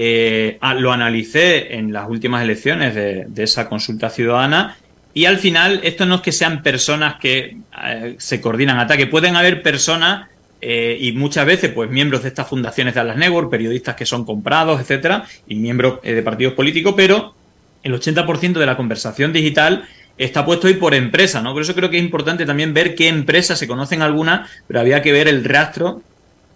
eh, 0.00 0.58
lo 0.76 0.92
analicé 0.92 1.74
en 1.74 1.92
las 1.92 2.08
últimas 2.08 2.44
elecciones 2.44 2.94
de, 2.94 3.26
esa 3.42 3.68
consulta 3.68 4.10
ciudadana 4.10 4.76
y 5.12 5.24
al 5.24 5.38
final 5.38 5.80
esto 5.82 6.06
no 6.06 6.16
es 6.16 6.20
que 6.20 6.30
sean 6.30 6.62
personas 6.62 7.16
que 7.16 7.56
eh, 7.84 8.14
se 8.16 8.40
coordinan 8.40 8.78
ataque, 8.78 9.08
pueden 9.08 9.34
haber 9.34 9.60
personas 9.60 10.28
eh, 10.60 10.96
y 11.00 11.10
muchas 11.10 11.44
veces 11.46 11.72
pues 11.72 11.90
miembros 11.90 12.22
de 12.22 12.28
estas 12.28 12.46
fundaciones 12.46 12.94
de 12.94 13.00
Atlas 13.00 13.16
Network, 13.16 13.50
periodistas 13.50 13.96
que 13.96 14.06
son 14.06 14.24
comprados, 14.24 14.80
etcétera, 14.80 15.24
y 15.48 15.56
miembros 15.56 16.00
de 16.00 16.22
partidos 16.22 16.54
políticos, 16.54 16.94
pero 16.96 17.34
el 17.82 17.92
80% 17.92 18.52
de 18.52 18.66
la 18.66 18.76
conversación 18.76 19.32
digital 19.32 19.84
está 20.16 20.44
puesto 20.44 20.68
ahí 20.68 20.74
por 20.74 20.94
empresa, 20.94 21.42
¿no? 21.42 21.52
Por 21.52 21.62
eso 21.62 21.74
creo 21.74 21.90
que 21.90 21.96
es 21.96 22.04
importante 22.04 22.46
también 22.46 22.72
ver 22.72 22.94
qué 22.94 23.08
empresas 23.08 23.58
se 23.58 23.66
conocen 23.66 24.02
algunas, 24.02 24.48
pero 24.68 24.78
había 24.78 25.02
que 25.02 25.10
ver 25.10 25.26
el 25.26 25.42
rastro 25.44 26.02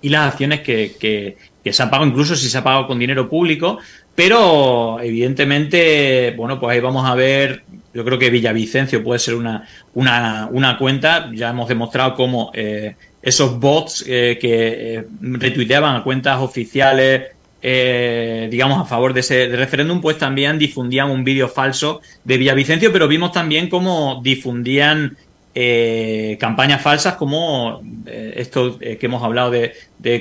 y 0.00 0.10
las 0.10 0.32
acciones 0.32 0.60
que 0.60 1.36
se 1.70 1.82
ha 1.82 1.90
pagado, 1.90 2.08
incluso 2.08 2.34
si 2.34 2.48
se 2.48 2.58
ha 2.58 2.64
pagado 2.64 2.86
con 2.86 2.98
dinero 2.98 3.28
público, 3.28 3.78
pero 4.14 4.98
evidentemente, 5.00 6.34
bueno, 6.36 6.58
pues 6.58 6.74
ahí 6.74 6.80
vamos 6.80 7.08
a 7.08 7.14
ver, 7.14 7.62
yo 7.94 8.04
creo 8.04 8.18
que 8.18 8.30
Villavicencio 8.30 9.02
puede 9.02 9.18
ser 9.20 9.34
una, 9.34 9.66
una, 9.94 10.48
una 10.50 10.76
cuenta, 10.76 11.30
ya 11.32 11.50
hemos 11.50 11.68
demostrado 11.68 12.14
cómo 12.14 12.50
eh, 12.54 12.96
esos 13.22 13.58
bots 13.58 14.04
eh, 14.08 14.38
que 14.40 14.96
eh, 14.96 15.04
retuiteaban 15.20 15.96
a 15.96 16.02
cuentas 16.02 16.40
oficiales, 16.40 17.28
digamos, 17.62 18.80
a 18.80 18.84
favor 18.84 19.14
de 19.14 19.20
ese 19.20 19.46
referéndum, 19.46 20.00
pues 20.00 20.18
también 20.18 20.58
difundían 20.58 21.10
un 21.10 21.22
vídeo 21.22 21.48
falso 21.48 22.00
de 22.24 22.36
Villavicencio, 22.36 22.92
pero 22.92 23.06
vimos 23.06 23.30
también 23.30 23.68
cómo 23.68 24.20
difundían 24.20 25.16
eh, 25.54 26.38
campañas 26.40 26.80
falsas 26.80 27.16
como 27.16 27.82
eh, 28.06 28.32
esto 28.36 28.78
eh, 28.80 28.96
que 28.96 29.04
hemos 29.04 29.22
hablado 29.22 29.50
de, 29.50 29.74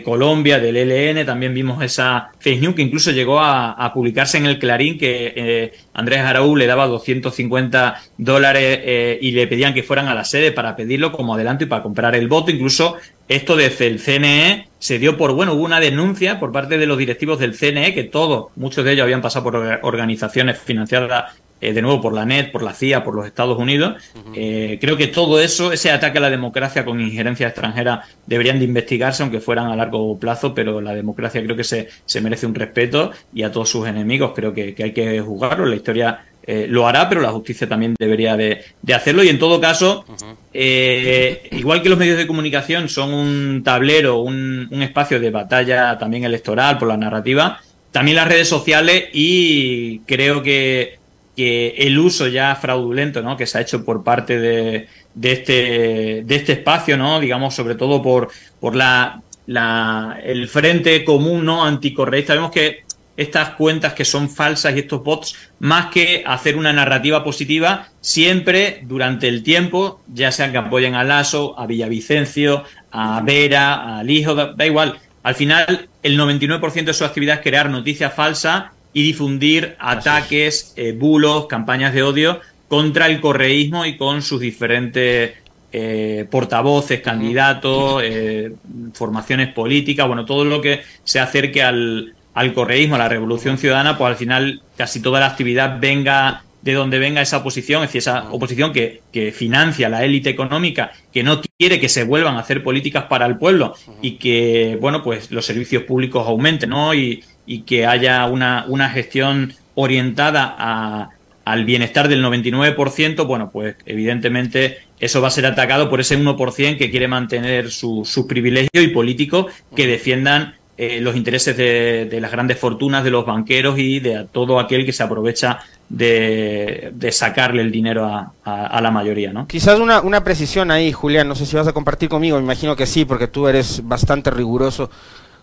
Colombia, 0.04 0.60
del 0.60 0.76
ELN, 0.76 1.26
también 1.26 1.56
vimos 1.56 1.82
esa 1.84 2.32
fake 2.38 2.62
news 2.62 2.76
que 2.76 2.84
incluso 2.84 3.10
llegó 3.10 3.39
a, 3.39 3.91
publicarse 3.96 4.38
en 4.38 4.46
el 4.46 4.60
Clarín 4.60 5.00
que 5.00 5.74
Andrés 5.94 6.20
Araú 6.20 6.56
le 6.56 6.67
daba 6.67 6.86
250 6.86 8.00
dólares 8.20 9.17
y 9.20 9.32
le 9.32 9.48
pedían 9.48 9.74
que 9.74 9.82
fueran 9.82 10.08
a 10.08 10.13
la 10.13 10.24
sede 10.24 10.52
para 10.52 10.76
pedirlo 10.76 11.12
como 11.12 11.34
adelanto 11.34 11.63
y 11.63 11.67
para 11.67 11.82
comprar 11.82 12.13
el 12.13 12.28
voto. 12.28 12.52
Incluso 12.52 12.98
esto 13.28 13.56
desde 13.56 13.88
el 13.88 14.00
CNE 14.00 14.67
se 14.78 15.00
dio 15.00 15.17
por, 15.17 15.34
bueno, 15.34 15.54
hubo 15.54 15.63
una 15.63 15.80
denuncia 15.80 16.39
por 16.39 16.52
parte 16.52 16.78
de 16.78 16.86
los 16.86 17.00
directivos 17.00 17.39
del 17.39 17.58
CNE 17.58 17.96
que 17.96 18.04
todos, 18.04 18.50
muchos 18.56 18.86
de 18.86 18.91
ellos 18.91 19.06
habían 19.06 19.24
pasado 19.24 19.46
por 19.46 19.56
organizaciones 19.82 20.60
financiadas 20.60 21.41
eh, 21.62 21.74
de 21.74 21.82
nuevo 21.84 22.02
por 22.02 22.13
la 22.13 22.26
NET, 22.26 22.52
por 22.52 22.63
la 22.63 22.74
CIA, 22.74 23.04
por 23.04 23.13
los 23.13 23.28
Estados 23.28 23.58
Unidos. 23.58 24.02
Eh, 24.34 24.80
creo 24.82 24.97
que 24.97 25.06
todo 25.08 25.39
eso, 25.39 25.71
ese 25.71 25.91
ataque 25.91 26.17
a 26.17 26.21
la 26.21 26.32
democracia 26.32 26.84
con 26.84 27.00
injerencia 27.00 27.47
extranjera, 27.47 28.02
deberían 28.26 28.58
de 28.58 28.65
investigarse, 28.65 29.21
aunque 29.21 29.39
fueran 29.39 29.67
a 29.67 29.76
largo 29.76 30.17
plazo, 30.17 30.56
pero 30.56 30.82
la 30.82 30.95
democracia 30.95 31.43
creo 31.43 31.56
que 31.56 31.63
se, 31.63 31.88
se 32.04 32.19
merece 32.19 32.47
un 32.47 32.56
respeto 32.56 33.12
y 33.32 33.43
a 33.43 33.52
todos 33.52 33.69
sus 33.69 33.88
enemigos 33.88 34.32
creo 34.36 34.52
que, 34.56 34.74
hay 34.82 34.91
que 34.91 35.21
juzgarlo. 35.21 35.67
La 35.67 35.76
historia 35.76 36.26
eh, 36.41 36.65
lo 36.67 36.88
hará, 36.88 37.08
pero 37.08 37.21
la 37.21 37.30
justicia 37.30 37.69
también 37.69 37.93
debería 38.00 38.36
de, 38.36 38.63
hacerlo. 38.91 39.24
Y 39.24 39.30
en 39.30 39.38
todo 39.38 39.62
caso, 39.62 40.04
igual 40.52 41.84
que 41.84 41.89
los 41.89 42.00
medios 42.00 42.17
de 42.17 42.26
comunicación 42.26 42.89
son 42.89 43.13
un 43.13 43.62
tablero, 43.63 44.19
un, 44.21 44.67
un, 44.71 44.82
espacio 44.82 45.19
de 45.19 45.30
batalla 45.30 45.95
también 46.00 46.24
electoral 46.24 46.80
por 46.80 46.88
la 46.88 46.97
narrativa, 46.97 47.60
también 47.91 48.15
las 48.15 48.28
redes 48.28 48.47
sociales 48.47 49.10
y 49.13 50.00
creo 50.00 50.41
que 50.41 51.01
el 51.44 51.98
uso 52.00 52.28
ya 52.28 52.56
fraudulento 52.56 53.22
¿no? 53.22 53.38
que 53.38 53.46
se 53.46 53.58
ha 53.58 53.62
hecho 53.62 53.84
por 53.84 54.04
parte 54.04 54.40
de, 54.40 54.88
este, 55.22 56.24
de 56.26 56.36
este 56.36 56.54
espacio, 56.54 56.98
¿no? 56.98 57.20
digamos, 57.20 57.54
sobre 57.56 57.76
todo 57.76 58.02
por, 58.02 58.76
la, 58.76 59.22
la, 59.48 60.20
el 60.24 60.48
frente 60.48 61.04
común 61.04 61.46
¿no? 61.46 61.64
anticorreísta. 61.64 62.34
Vemos 62.34 62.52
que 62.52 62.84
estas 63.18 63.52
cuentas 63.52 63.94
que 63.94 64.06
son 64.06 64.30
falsas 64.30 64.76
y 64.76 64.80
estos 64.80 65.04
bots, 65.04 65.36
más 65.60 65.88
que 65.88 66.24
hacer 66.26 66.56
una 66.56 66.74
narrativa 66.74 67.24
positiva, 67.24 67.90
siempre 68.00 68.80
durante 68.84 69.28
el 69.28 69.44
tiempo, 69.44 70.02
ya 70.08 70.32
sean 70.32 70.52
que 70.52 70.58
apoyen 70.58 70.96
a 70.96 71.04
Lasso, 71.04 71.58
a 71.60 71.68
Villavicencio, 71.68 72.64
a 72.92 73.22
Vera, 73.22 74.00
al 74.00 74.10
hijo, 74.10 74.34
da, 74.34 74.66
igual. 74.66 74.98
Al 75.24 75.36
final, 75.36 75.88
el 76.02 76.20
99% 76.20 76.86
de 76.86 76.94
su 76.94 77.06
actividad 77.06 77.36
es 77.38 77.42
crear 77.42 77.70
noticias 77.70 78.14
falsas 78.14 78.66
y 78.94 79.04
difundir 79.04 79.76
ataques, 79.80 80.74
eh, 80.76 80.92
bulos, 80.94 81.48
campañas 81.48 81.94
de 81.94 82.04
odio 82.04 82.40
contra 82.68 83.08
el 83.08 83.20
correísmo 83.20 83.86
y 83.86 83.98
con 83.98 84.22
sus 84.22 84.40
diferentes 84.40 85.34
eh, 85.74 86.26
portavoces, 86.30 87.02
candidatos, 87.02 88.02
eh, 88.04 88.54
formaciones 88.94 89.50
políticas, 89.54 90.08
bueno, 90.08 90.26
todo 90.26 90.44
lo 90.46 90.62
que 90.62 90.82
se 91.04 91.20
acerque 91.20 91.64
al, 91.64 92.14
al 92.34 92.54
correísmo, 92.54 92.96
a 92.96 93.00
la 93.00 93.10
revolución 93.10 93.58
ciudadana, 93.58 93.98
pues 93.98 94.10
al 94.10 94.16
final 94.18 94.62
casi 94.78 95.02
toda 95.02 95.20
la 95.20 95.28
actividad 95.28 95.80
venga 95.80 96.44
de 96.62 96.74
donde 96.74 97.00
venga 97.00 97.22
esa 97.22 97.38
oposición, 97.38 97.84
es 97.84 97.90
decir, 97.90 98.00
esa 98.00 98.32
oposición 98.32 98.72
que, 98.72 99.02
que 99.12 99.32
financia 99.32 99.90
la 99.90 100.04
élite 100.06 100.30
económica, 100.30 100.92
que 101.12 101.24
no 101.24 101.42
quiere 101.58 101.80
que 101.80 101.90
se 101.90 102.04
vuelvan 102.04 102.36
a 102.36 102.42
hacer 102.42 102.64
políticas 102.64 103.06
para 103.06 103.26
el 103.26 103.38
pueblo 103.38 103.74
y 104.02 104.12
que, 104.18 104.78
bueno, 104.80 105.04
pues 105.04 105.32
los 105.32 105.46
servicios 105.46 105.84
públicos 105.84 106.28
aumenten, 106.28 106.70
¿no? 106.70 106.94
Y, 106.94 107.24
y 107.52 107.64
que 107.64 107.86
haya 107.86 108.26
una, 108.28 108.64
una 108.70 108.90
gestión 108.90 109.54
orientada 109.76 110.56
a, 110.58 111.10
al 111.44 111.66
bienestar 111.66 112.08
del 112.08 112.24
99%, 112.24 113.28
bueno, 113.28 113.52
pues 113.52 113.76
evidentemente 113.86 114.78
eso 115.02 115.22
va 115.22 115.28
a 115.28 115.32
ser 115.32 115.46
atacado 115.46 115.90
por 115.90 116.00
ese 116.00 116.18
1% 116.18 116.78
que 116.78 116.90
quiere 116.90 117.10
mantener 117.10 117.70
sus 117.70 118.08
su 118.08 118.26
privilegios 118.26 118.86
y 118.86 118.88
políticos 118.88 119.48
que 119.76 119.86
defiendan 119.86 120.56
eh, 120.78 121.02
los 121.02 121.18
intereses 121.18 121.58
de, 121.58 122.18
las 122.22 122.32
grandes 122.32 122.58
fortunas, 122.58 123.04
de 123.04 123.12
los 123.12 123.26
banqueros 123.26 123.78
y 123.78 124.00
de 124.00 124.28
todo 124.32 124.58
aquel 124.58 124.86
que 124.86 124.94
se 124.94 125.04
aprovecha 125.04 125.60
de, 125.90 126.92
de 126.94 127.12
sacarle 127.12 127.64
el 127.64 127.72
dinero 127.72 128.06
a, 128.06 128.32
a, 128.46 128.80
la 128.80 128.92
mayoría, 128.92 129.34
¿no? 129.34 129.46
Quizás 129.46 129.78
una, 129.78 130.00
una 130.00 130.24
precisión 130.24 130.72
ahí, 130.72 130.94
Julián, 130.94 131.28
no 131.28 131.36
sé 131.36 131.46
si 131.46 131.58
vas 131.58 131.68
a 131.68 131.74
compartir 131.74 132.08
conmigo, 132.08 132.38
me 132.38 132.44
imagino 132.44 132.78
que 132.78 132.86
sí, 132.86 133.04
porque 133.04 133.28
tú 133.28 133.50
eres 133.50 133.82
bastante 133.84 134.32
riguroso 134.32 134.90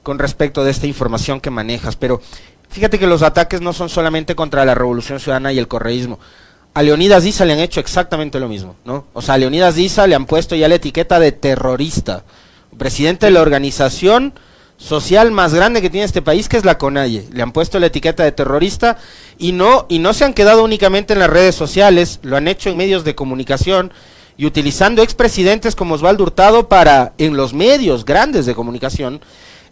con 0.08 0.18
respecto 0.18 0.64
de 0.64 0.70
esta 0.70 0.86
información 0.86 1.38
que 1.38 1.50
manejas, 1.50 1.96
pero 1.96 2.22
fíjate 2.70 2.98
que 2.98 3.06
los 3.06 3.20
ataques 3.20 3.60
no 3.60 3.74
son 3.74 3.90
solamente 3.90 4.34
contra 4.34 4.64
la 4.64 4.74
Revolución 4.74 5.20
Ciudadana 5.20 5.52
y 5.52 5.58
el 5.58 5.68
correísmo. 5.68 6.18
A 6.72 6.82
Leonidas 6.82 7.24
Diza 7.24 7.44
le 7.44 7.52
han 7.52 7.58
hecho 7.58 7.78
exactamente 7.78 8.40
lo 8.40 8.48
mismo, 8.48 8.74
¿no? 8.86 9.04
O 9.12 9.20
sea, 9.20 9.34
a 9.34 9.36
Leonidas 9.36 9.74
Diza 9.74 10.06
le 10.06 10.14
han 10.14 10.24
puesto 10.24 10.56
ya 10.56 10.66
la 10.66 10.76
etiqueta 10.76 11.20
de 11.20 11.32
terrorista. 11.32 12.24
Presidente 12.78 13.26
de 13.26 13.32
la 13.32 13.42
organización 13.42 14.32
social 14.78 15.30
más 15.30 15.52
grande 15.52 15.82
que 15.82 15.90
tiene 15.90 16.06
este 16.06 16.22
país, 16.22 16.48
que 16.48 16.56
es 16.56 16.64
la 16.64 16.78
CONAIE. 16.78 17.28
Le 17.30 17.42
han 17.42 17.52
puesto 17.52 17.78
la 17.78 17.88
etiqueta 17.88 18.24
de 18.24 18.32
terrorista 18.32 18.96
y 19.36 19.52
no, 19.52 19.84
y 19.90 19.98
no 19.98 20.14
se 20.14 20.24
han 20.24 20.32
quedado 20.32 20.64
únicamente 20.64 21.12
en 21.12 21.18
las 21.18 21.28
redes 21.28 21.54
sociales, 21.54 22.18
lo 22.22 22.38
han 22.38 22.48
hecho 22.48 22.70
en 22.70 22.78
medios 22.78 23.04
de 23.04 23.14
comunicación 23.14 23.92
y 24.38 24.46
utilizando 24.46 25.02
expresidentes 25.02 25.76
como 25.76 25.96
Osvaldo 25.96 26.22
Hurtado 26.22 26.66
para, 26.66 27.12
en 27.18 27.36
los 27.36 27.52
medios 27.52 28.06
grandes 28.06 28.46
de 28.46 28.54
comunicación, 28.54 29.20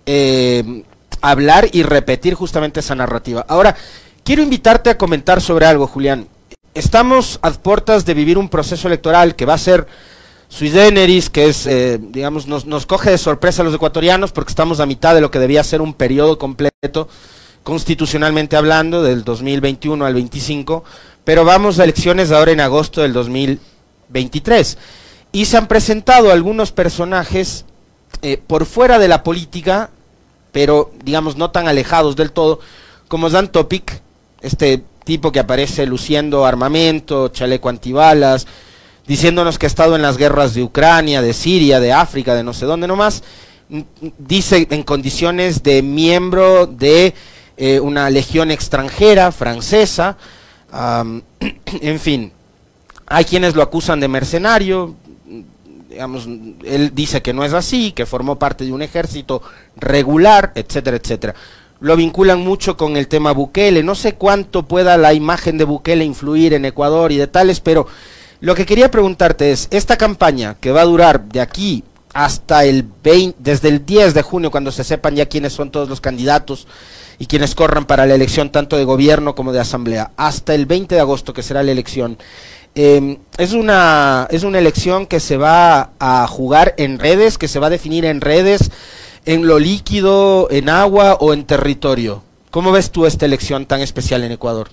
eh, 0.07 0.85
hablar 1.21 1.69
y 1.73 1.83
repetir 1.83 2.35
justamente 2.35 2.81
esa 2.81 2.95
narrativa. 2.95 3.45
Ahora, 3.49 3.77
quiero 4.25 4.43
invitarte 4.43 4.91
a 4.91 4.99
comentar 4.99 5.41
sobre 5.41 5.67
algo, 5.67 5.87
Julián. 5.87 6.29
Estamos 6.75 7.39
a 7.43 7.51
puertas 7.53 8.05
de 8.05 8.15
vivir 8.15 8.39
un 8.39 8.49
proceso 8.49 8.89
electoral 8.89 9.35
que 9.35 9.47
va 9.47 9.55
a 9.55 9.59
ser 9.59 9.87
sui 10.49 10.71
generis, 10.71 11.31
que 11.31 11.49
es, 11.49 11.67
eh, 11.67 11.99
digamos, 12.01 12.47
nos, 12.47 12.87
coge 12.87 13.11
de 13.11 13.19
sorpresa 13.19 13.63
a 13.63 13.65
los 13.65 13.75
ecuatorianos 13.75 14.33
porque 14.33 14.51
estamos 14.51 14.81
a 14.81 14.87
mitad 14.87 15.15
de 15.15 15.21
lo 15.21 15.31
que 15.31 15.39
debía 15.39 15.65
ser 15.65 15.81
un 15.81 15.95
periodo 15.95 16.39
completo, 16.39 17.09
constitucionalmente 17.63 18.57
hablando, 18.57 19.03
del 19.03 19.25
2021 19.25 20.05
al 20.05 20.15
25, 20.15 20.85
pero 21.25 21.45
vamos 21.45 21.79
a 21.79 21.85
elecciones 21.85 22.31
ahora 22.31 22.53
en 22.53 22.61
agosto 22.61 23.03
del 23.03 23.13
2023. 23.13 24.79
Y 25.33 25.47
se 25.47 25.57
han 25.57 25.67
presentado 25.67 26.31
algunos 26.31 26.73
personajes 26.73 27.65
eh, 28.23 28.41
por 28.47 28.67
fuera 28.67 28.99
de 28.99 29.09
la 29.09 29.23
política, 29.23 29.91
pero 30.57 30.91
digamos 31.05 31.37
no 31.37 31.51
tan 31.51 31.69
alejados 31.69 32.17
del 32.17 32.33
todo, 32.33 32.61
como 33.09 33.29
Dan 33.29 33.53
Topic, 33.53 34.01
este 34.41 34.83
tipo 35.05 35.31
que 35.31 35.39
aparece 35.39 35.85
luciendo 35.85 36.47
armamento, 36.47 37.29
chaleco 37.29 37.69
antibalas, 37.69 38.47
diciéndonos 39.07 39.59
que 39.59 39.67
ha 39.67 39.69
estado 39.69 39.97
en 39.97 40.01
las 40.01 40.17
guerras 40.17 40.55
de 40.55 40.63
Ucrania, 40.63 41.21
de 41.21 41.35
Siria, 41.35 41.79
de 41.79 41.93
África, 41.93 42.35
de 42.35 42.43
no 42.43 42.55
sé 42.55 42.65
dónde 42.65 42.89
nomás, 42.89 43.23
dice 44.17 44.67
en 44.71 44.83
condiciones 44.83 45.63
de 45.63 45.83
miembro 45.83 46.67
de 46.67 47.13
eh, 47.59 47.79
una 47.79 48.09
legión 48.09 48.51
extranjera, 48.51 49.33
francesa, 49.33 50.17
en 51.83 52.01
fin, 52.01 52.33
hay 53.07 53.27
quienes 53.27 53.55
lo 53.55 53.61
acusan 53.61 54.01
de 54.01 54.09
mercenario, 54.09 54.95
digamos, 55.89 56.27
él 56.65 56.93
dice 56.95 57.23
que 57.23 57.33
no 57.33 57.45
es 57.45 57.53
así, 57.53 57.93
que 57.93 58.07
formó 58.07 58.39
parte 58.39 58.65
de 58.65 58.73
un 58.73 58.83
ejército 58.83 59.43
regular, 59.77 60.53
etcétera, 60.55 60.97
etcétera. 60.97 61.35
Lo 61.81 61.97
vinculan 61.97 62.41
mucho 62.41 62.77
con 62.77 62.97
el 62.97 63.07
tema 63.07 63.33
Bukele, 63.33 63.83
no 63.83 63.95
sé 63.95 64.15
cuánto 64.15 64.67
pueda 64.67 64.97
la 64.97 65.13
imagen 65.13 65.59
de 65.59 65.65
Bukele 65.65 66.05
influir 66.05 66.55
en 66.55 66.65
Ecuador 66.65 67.13
y 67.13 67.17
de 67.17 67.27
tales, 67.27 67.61
pero 67.61 67.87
lo 68.41 68.55
que 68.55 68.67
quería 68.67 68.91
preguntarte 68.91 69.53
es, 69.53 69.69
esta 69.71 69.97
campaña 69.97 70.57
que 70.61 70.73
va 70.73 70.83
a 70.83 70.87
durar 70.87 71.25
de 71.25 71.41
aquí 71.41 71.85
hasta 72.13 72.65
el 72.65 72.83
20, 73.03 73.37
desde 73.39 73.69
el 73.69 73.85
10 73.85 74.15
de 74.15 74.23
junio, 74.23 74.51
cuando 74.51 74.73
se 74.73 74.85
sepan 74.85 75.17
ya 75.17 75.27
quiénes 75.27 75.53
son 75.53 75.71
todos 75.71 75.89
los 75.89 76.01
candidatos 76.01 76.67
y 77.19 77.27
quienes 77.27 77.55
corran 77.55 77.85
para 77.85 78.07
la 78.07 78.15
elección 78.15 78.51
tanto 78.51 78.77
de 78.77 78.85
gobierno 78.85 79.35
como 79.35 79.53
de 79.53 79.61
asamblea, 79.61 80.13
hasta 80.17 80.55
el 80.55 80.65
20 80.65 80.95
de 80.95 81.01
agosto 81.01 81.35
que 81.35 81.43
será 81.43 81.63
la 81.63 81.73
elección, 81.73 82.19
eh, 82.77 83.19
es, 83.39 83.55
una, 83.55 84.29
es 84.31 84.45
una 84.45 84.59
elección 84.59 85.07
que 85.07 85.19
se 85.19 85.39
va 85.39 85.91
a 85.99 86.27
jugar 86.29 86.75
en 86.77 86.99
redes, 86.99 87.39
que 87.39 87.49
se 87.49 87.59
va 87.59 87.69
a 87.69 87.71
definir 87.71 88.05
en 88.05 88.21
redes, 88.21 88.71
en 89.25 89.47
lo 89.47 89.59
líquido, 89.59 90.49
en 90.51 90.69
agua 90.69 91.15
o 91.15 91.33
en 91.33 91.45
territorio. 91.45 92.23
¿Cómo 92.51 92.73
ves 92.73 92.93
tú 92.93 93.07
esta 93.07 93.27
elección 93.27 93.67
tan 93.67 93.81
especial 93.81 94.23
en 94.25 94.33
Ecuador? 94.33 94.69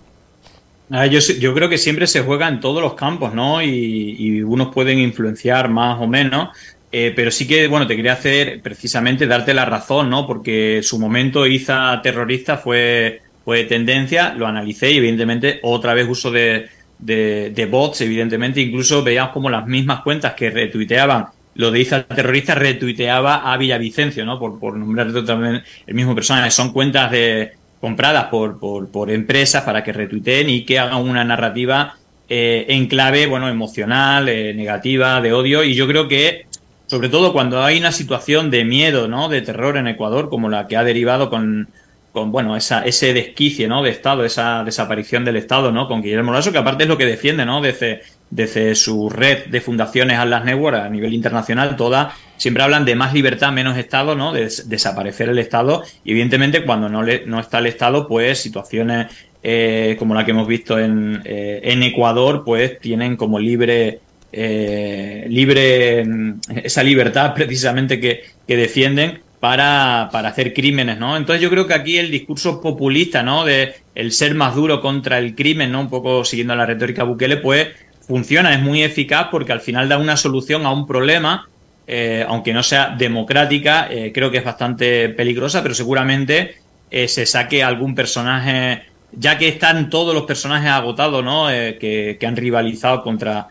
Ah, 0.92 1.06
yo, 1.06 1.20
yo, 1.20 1.54
creo 1.54 1.70
que 1.70 1.78
siempre 1.78 2.06
se 2.06 2.22
juega 2.22 2.50
en 2.50 2.60
todos 2.60 2.82
los 2.82 2.94
campos, 2.94 3.34
¿no? 3.34 3.64
Y, 3.64 4.16
y 4.20 4.42
unos 4.44 4.74
pueden 4.74 5.00
influenciar 5.00 5.70
más 5.70 6.00
o 6.02 6.06
menos. 6.06 6.50
Eh, 6.92 7.12
pero 7.16 7.32
sí 7.32 7.48
que, 7.48 7.68
bueno, 7.68 7.88
te 7.88 7.96
quería 7.96 8.14
hacer 8.14 8.62
precisamente 8.62 9.26
darte 9.26 9.54
la 9.54 9.66
razón, 9.66 10.12
¿no? 10.12 10.28
Porque 10.28 10.82
su 10.84 11.00
momento 11.00 11.48
Iza 11.48 12.00
terrorista 12.04 12.58
fue, 12.58 13.22
fue 13.44 13.64
tendencia, 13.64 14.36
lo 14.36 14.46
analicé 14.46 14.92
y 14.92 14.98
evidentemente 14.98 15.60
otra 15.64 15.96
vez 15.96 16.08
uso 16.08 16.30
de, 16.30 16.68
de, 17.06 17.68
bots, 17.70 18.02
evidentemente, 18.02 18.62
incluso 18.62 19.04
veíamos 19.04 19.34
como 19.34 19.50
las 19.50 19.66
mismas 19.68 20.02
cuentas 20.02 20.34
que 20.34 20.50
retuiteaban 20.50 21.28
lo 21.56 21.70
de 21.70 21.82
Iza 21.82 22.04
terrorista 22.04 22.56
retuiteaba 22.56 23.54
a 23.54 23.58
Villavicencio, 23.58 24.26
¿no? 24.26 24.40
Por, 24.40 24.60
por 24.60 24.76
nombrar 24.76 25.14
también 25.24 25.62
el 25.86 25.94
mismo 25.94 26.16
personaje. 26.16 26.50
Son 26.50 26.74
cuentas 26.74 27.12
de 27.12 27.52
compradas 27.80 28.26
por, 28.26 28.60
por, 28.60 29.12
empresas 29.12 29.62
para 29.64 29.84
que 29.84 29.94
retuiteen 29.94 30.50
y 30.50 30.66
que 30.66 30.80
hagan 30.80 31.02
una 31.02 31.24
narrativa 31.24 31.96
eh, 32.28 32.66
en 32.70 32.88
clave, 32.88 33.28
bueno, 33.28 33.50
emocional, 33.50 34.30
eh, 34.30 34.56
negativa, 34.56 35.22
de 35.22 35.32
odio. 35.32 35.64
Y 35.64 35.76
yo 35.76 35.88
creo 35.88 36.08
que 36.08 36.48
sobre 36.88 37.10
todo 37.10 37.34
cuando 37.34 37.64
hay 37.64 37.78
una 37.78 37.92
situación 37.92 38.50
de 38.50 38.66
miedo, 38.66 39.08
¿no? 39.08 39.30
De 39.30 39.42
terror 39.42 39.78
en 39.78 39.88
Ecuador, 39.88 40.30
como 40.30 40.50
la 40.50 40.68
que 40.68 40.78
ha 40.78 40.84
derivado 40.84 41.30
con, 41.30 41.68
con 42.14 42.32
bueno, 42.32 42.56
esa, 42.56 42.86
ese 42.86 43.12
desquicie, 43.12 43.68
¿no? 43.68 43.82
De 43.82 43.90
Estado, 43.90 44.24
esa 44.24 44.64
desaparición 44.64 45.26
del 45.26 45.36
Estado, 45.36 45.72
¿no? 45.72 45.88
Con 45.88 46.04
Guillermo 46.04 46.32
Lasso, 46.32 46.52
que 46.52 46.60
aparte 46.60 46.84
es 46.84 46.90
lo 46.90 46.98
que 46.98 47.08
defiende, 47.08 47.44
¿no? 47.44 47.60
Desde, 47.60 48.04
desde 48.30 48.76
su 48.76 49.10
red 49.10 49.48
de 49.48 49.60
fundaciones 49.62 50.20
Atlas 50.20 50.46
Network 50.46 50.78
a 50.78 50.90
nivel 50.90 51.12
internacional, 51.12 51.76
todas 51.76 52.14
siempre 52.38 52.62
hablan 52.62 52.86
de 52.86 52.94
más 52.94 53.14
libertad, 53.16 53.52
menos 53.52 53.78
Estado, 53.78 54.16
¿no? 54.16 54.32
De 54.32 54.48
desaparecer 54.66 55.30
el 55.30 55.40
Estado. 55.40 55.82
Y 56.06 56.12
evidentemente 56.12 56.64
cuando 56.64 56.88
no, 56.88 57.02
le, 57.02 57.26
no 57.26 57.40
está 57.40 57.58
el 57.58 57.66
Estado, 57.66 58.08
pues 58.08 58.38
situaciones 58.38 59.08
eh, 59.42 59.96
como 59.98 60.14
la 60.14 60.24
que 60.24 60.32
hemos 60.32 60.48
visto 60.48 60.78
en, 60.78 61.20
eh, 61.26 61.62
en 61.64 61.82
Ecuador, 61.82 62.44
pues 62.46 62.80
tienen 62.80 63.18
como 63.18 63.40
libre 63.40 64.02
eh, 64.32 65.26
libre, 65.30 66.06
mm, 66.06 66.40
esa 66.64 66.84
libertad 66.84 67.34
precisamente 67.34 68.00
que, 68.00 68.22
que 68.48 68.56
defienden 68.56 69.23
para, 69.44 70.08
para, 70.10 70.30
hacer 70.30 70.54
crímenes, 70.54 71.00
¿no? 71.00 71.18
Entonces 71.18 71.42
yo 71.42 71.50
creo 71.50 71.68
que 71.68 71.74
aquí 71.74 71.98
el 71.98 72.10
discurso 72.10 72.62
populista, 72.62 73.24
¿no? 73.24 73.44
De 73.44 73.76
el 73.94 74.14
ser 74.14 74.36
más 74.36 74.56
duro 74.56 74.80
contra 74.80 75.18
el 75.18 75.36
crimen, 75.36 75.70
¿no? 75.70 75.82
Un 75.82 75.90
poco 75.90 76.24
siguiendo 76.24 76.56
la 76.56 76.66
retórica 76.66 77.04
Bukele, 77.04 77.36
pues 77.36 77.68
funciona, 78.08 78.54
es 78.54 78.62
muy 78.62 78.84
eficaz 78.84 79.28
porque 79.30 79.52
al 79.52 79.60
final 79.60 79.90
da 79.90 79.98
una 79.98 80.16
solución 80.16 80.66
a 80.66 80.72
un 80.72 80.88
problema, 80.88 81.50
eh, 81.88 82.26
aunque 82.26 82.54
no 82.54 82.64
sea 82.64 82.96
democrática, 82.98 83.90
eh, 83.92 84.14
creo 84.14 84.32
que 84.32 84.38
es 84.38 84.46
bastante 84.46 85.10
peligrosa, 85.10 85.62
pero 85.62 85.76
seguramente 85.76 86.56
eh, 86.90 87.10
se 87.10 87.26
saque 87.26 87.64
algún 87.64 87.96
personaje, 87.96 88.84
ya 89.12 89.38
que 89.38 89.50
están 89.50 89.90
todos 89.90 90.14
los 90.14 90.24
personajes 90.24 90.70
agotados, 90.70 91.22
¿no? 91.22 91.48
Que, 91.50 92.16
que 92.18 92.26
han 92.26 92.38
rivalizado 92.38 93.04
contra 93.04 93.50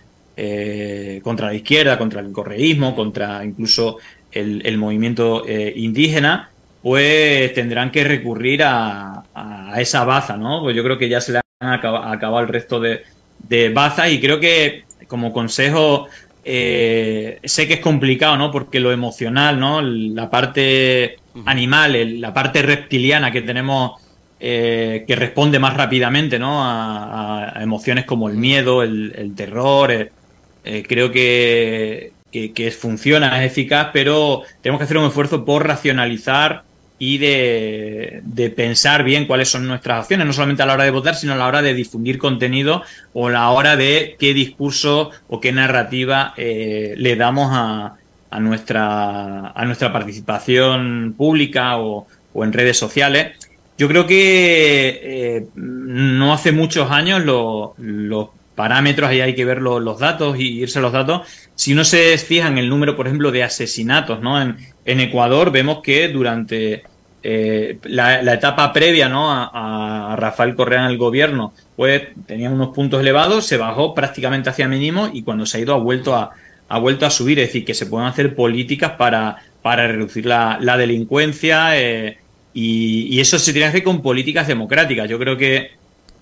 contra 1.22 1.48
la 1.48 1.54
izquierda, 1.54 1.98
contra 1.98 2.22
el 2.22 2.32
correísmo, 2.32 2.96
contra 2.96 3.44
incluso 3.44 3.98
el, 4.32 4.62
el 4.64 4.78
movimiento 4.78 5.44
eh, 5.46 5.72
indígena, 5.76 6.50
pues 6.82 7.54
tendrán 7.54 7.90
que 7.90 8.04
recurrir 8.04 8.62
a, 8.64 9.24
a, 9.34 9.80
esa 9.80 10.04
baza, 10.04 10.36
¿no? 10.36 10.62
Pues 10.62 10.74
yo 10.76 10.82
creo 10.82 10.98
que 10.98 11.08
ya 11.08 11.20
se 11.20 11.32
le 11.32 11.40
han 11.60 11.72
acabado, 11.72 12.04
acabado 12.06 12.42
el 12.44 12.48
resto 12.48 12.80
de, 12.80 13.02
de 13.48 13.68
bazas 13.68 14.10
y 14.10 14.20
creo 14.20 14.40
que 14.40 14.84
como 15.06 15.32
consejo 15.32 16.08
eh, 16.44 17.38
sé 17.44 17.68
que 17.68 17.74
es 17.74 17.80
complicado, 17.80 18.36
¿no? 18.36 18.50
Porque 18.50 18.80
lo 18.80 18.92
emocional, 18.92 19.60
¿no? 19.60 19.80
La 19.80 20.28
parte 20.28 21.16
animal, 21.46 22.20
la 22.20 22.34
parte 22.34 22.62
reptiliana 22.62 23.30
que 23.30 23.42
tenemos 23.42 24.02
eh, 24.44 25.04
que 25.06 25.14
responde 25.14 25.60
más 25.60 25.76
rápidamente 25.76 26.36
¿no? 26.36 26.64
a, 26.64 27.58
a, 27.58 27.62
emociones 27.62 28.04
como 28.04 28.28
el 28.28 28.36
miedo, 28.36 28.82
el, 28.82 29.12
el 29.16 29.36
terror, 29.36 29.92
eh, 29.92 30.84
creo 30.86 31.12
que, 31.12 32.12
que, 32.32 32.70
funciona, 32.70 33.44
es 33.44 33.52
eficaz, 33.52 33.90
pero 33.92 34.42
tenemos 34.62 34.80
que 34.80 34.84
hacer 34.84 34.96
un 34.96 35.06
esfuerzo 35.06 35.44
por 35.44 35.66
racionalizar 35.66 36.64
y 36.98 37.18
de, 37.18 38.20
de, 38.24 38.50
pensar 38.50 39.04
bien 39.04 39.26
cuáles 39.26 39.48
son 39.48 39.66
nuestras 39.66 40.00
acciones, 40.00 40.26
no 40.26 40.32
solamente 40.32 40.62
a 40.62 40.66
la 40.66 40.74
hora 40.74 40.84
de 40.84 40.92
votar, 40.92 41.14
sino 41.14 41.32
a 41.32 41.36
la 41.36 41.46
hora 41.46 41.60
de 41.60 41.74
difundir 41.74 42.16
contenido 42.16 42.82
o 43.12 43.28
a 43.28 43.32
la 43.32 43.50
hora 43.50 43.76
de 43.76 44.16
qué 44.18 44.32
discurso 44.34 45.10
o 45.28 45.40
qué 45.40 45.52
narrativa 45.52 46.32
eh, 46.36 46.94
le 46.96 47.16
damos 47.16 47.50
a, 47.52 47.96
a, 48.30 48.40
nuestra, 48.40 49.48
a 49.48 49.64
nuestra 49.66 49.92
participación 49.92 51.14
pública 51.16 51.76
o, 51.76 52.06
en 52.34 52.52
redes 52.52 52.78
sociales. 52.78 53.36
Yo 53.76 53.88
creo 53.88 54.06
que 54.06 55.00
eh, 55.02 55.46
no 55.54 56.32
hace 56.32 56.52
muchos 56.52 56.90
años 56.90 57.24
los 57.24 57.70
lo 57.78 58.32
parámetros, 58.54 59.08
ahí 59.08 59.20
hay 59.20 59.34
que 59.34 59.44
ver 59.44 59.62
los, 59.62 59.98
datos 59.98 60.38
y 60.38 60.60
irse 60.60 60.78
a 60.78 60.82
los 60.82 60.92
datos. 60.92 61.22
Si 61.54 61.72
uno 61.72 61.84
se 61.84 62.16
fija 62.18 62.48
en 62.48 62.58
el 62.58 62.68
número, 62.68 62.96
por 62.96 63.06
ejemplo, 63.06 63.30
de 63.30 63.42
asesinatos, 63.42 64.20
¿no? 64.20 64.40
En, 64.40 64.56
en 64.84 65.00
Ecuador 65.00 65.50
vemos 65.50 65.80
que 65.82 66.08
durante 66.08 66.82
eh, 67.24 67.78
la, 67.84 68.20
etapa 68.34 68.72
previa 68.72 69.08
¿no? 69.08 69.30
a, 69.30 70.12
a, 70.12 70.16
Rafael 70.16 70.56
Correa 70.56 70.80
en 70.80 70.90
el 70.90 70.98
gobierno, 70.98 71.52
pues 71.76 72.08
tenía 72.26 72.50
unos 72.50 72.74
puntos 72.74 73.00
elevados, 73.00 73.46
se 73.46 73.56
bajó 73.56 73.94
prácticamente 73.94 74.50
hacia 74.50 74.66
mínimo 74.66 75.08
y 75.12 75.22
cuando 75.22 75.46
se 75.46 75.58
ha 75.58 75.60
ido 75.60 75.74
ha 75.74 75.78
vuelto 75.78 76.16
a, 76.16 76.32
ha 76.68 76.78
vuelto 76.78 77.06
a 77.06 77.10
subir. 77.10 77.38
Es 77.38 77.48
decir, 77.48 77.64
que 77.64 77.74
se 77.74 77.86
pueden 77.86 78.08
hacer 78.08 78.34
políticas 78.34 78.92
para, 78.92 79.36
para 79.62 79.86
reducir 79.86 80.26
la, 80.26 80.58
la 80.60 80.76
delincuencia 80.76 81.78
eh, 81.78 82.18
y, 82.54 83.14
y, 83.14 83.20
eso 83.20 83.38
se 83.38 83.52
tiene 83.52 83.66
que 83.66 83.70
hacer 83.70 83.82
con 83.84 84.02
políticas 84.02 84.48
democráticas. 84.48 85.08
Yo 85.08 85.18
creo 85.18 85.36
que 85.36 85.70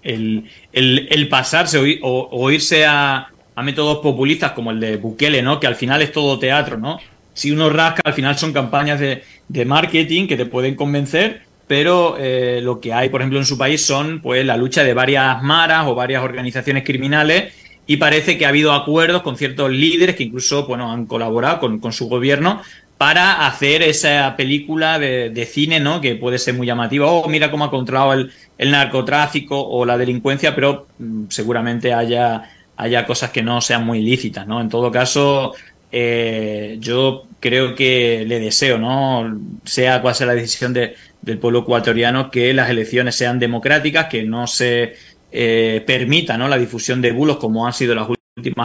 el, 0.02 0.50
el, 0.72 1.08
el 1.10 1.28
pasarse 1.28 2.00
o, 2.02 2.28
o, 2.30 2.50
irse 2.50 2.84
a, 2.84 3.28
a, 3.54 3.62
métodos 3.62 3.98
populistas 3.98 4.52
como 4.52 4.70
el 4.70 4.80
de 4.80 4.96
Bukele, 4.96 5.42
¿no? 5.42 5.60
Que 5.60 5.66
al 5.66 5.76
final 5.76 6.02
es 6.02 6.12
todo 6.12 6.38
teatro, 6.38 6.78
¿no? 6.78 6.98
Si 7.34 7.50
uno 7.50 7.70
rasca, 7.70 8.02
al 8.04 8.14
final 8.14 8.36
son 8.36 8.52
campañas 8.52 9.00
de, 9.00 9.22
de 9.48 9.64
marketing 9.64 10.26
que 10.26 10.36
te 10.36 10.46
pueden 10.46 10.74
convencer, 10.74 11.42
pero 11.66 12.16
eh, 12.18 12.60
lo 12.62 12.80
que 12.80 12.92
hay, 12.92 13.08
por 13.08 13.20
ejemplo, 13.20 13.38
en 13.38 13.46
su 13.46 13.56
país 13.56 13.84
son 13.84 14.20
pues 14.20 14.44
la 14.44 14.56
lucha 14.56 14.82
de 14.82 14.92
varias 14.94 15.42
maras 15.42 15.86
o 15.86 15.94
varias 15.94 16.22
organizaciones 16.22 16.84
criminales 16.84 17.54
y 17.86 17.96
parece 17.96 18.38
que 18.38 18.46
ha 18.46 18.48
habido 18.48 18.72
acuerdos 18.72 19.22
con 19.22 19.36
ciertos 19.36 19.70
líderes 19.70 20.16
que 20.16 20.24
incluso 20.24 20.66
bueno, 20.66 20.90
han 20.92 21.06
colaborado 21.06 21.60
con, 21.60 21.78
con 21.78 21.92
su 21.92 22.08
gobierno 22.08 22.62
para 23.00 23.46
hacer 23.46 23.80
esa 23.80 24.36
película 24.36 24.98
de, 24.98 25.30
de, 25.30 25.46
cine, 25.46 25.80
¿no? 25.80 26.02
Que 26.02 26.16
puede 26.16 26.38
ser 26.38 26.52
muy 26.52 26.66
llamativa. 26.66 27.10
Oh, 27.10 27.26
mira 27.30 27.50
cómo 27.50 27.64
ha 27.64 27.70
controlado 27.70 28.12
el, 28.12 28.70
narcotráfico 28.70 29.58
o 29.58 29.86
la 29.86 29.96
delincuencia, 29.96 30.54
pero 30.54 30.86
mmm, 30.98 31.24
seguramente 31.30 31.94
haya, 31.94 32.50
haya 32.76 33.06
cosas 33.06 33.30
que 33.30 33.42
no 33.42 33.62
sean 33.62 33.86
muy 33.86 34.00
ilícitas, 34.00 34.46
¿no? 34.46 34.60
En 34.60 34.68
todo 34.68 34.92
caso, 34.92 35.54
eh, 35.90 36.76
yo 36.78 37.24
creo 37.40 37.74
que 37.74 38.26
le 38.26 38.38
deseo, 38.38 38.76
¿no? 38.76 39.34
Sea 39.64 40.02
cual 40.02 40.14
sea 40.14 40.26
la 40.26 40.34
decisión 40.34 40.74
de, 40.74 40.94
del 41.22 41.38
pueblo 41.38 41.60
ecuatoriano, 41.60 42.30
que 42.30 42.52
las 42.52 42.68
elecciones 42.68 43.14
sean 43.14 43.38
democráticas, 43.38 44.08
que 44.08 44.24
no 44.24 44.46
se 44.46 44.92
eh, 45.32 45.82
permita, 45.86 46.36
¿no? 46.36 46.48
La 46.48 46.58
difusión 46.58 47.00
de 47.00 47.12
bulos 47.12 47.38
como 47.38 47.66
han 47.66 47.72
sido 47.72 47.94
las 47.94 48.02
últimas 48.10 48.19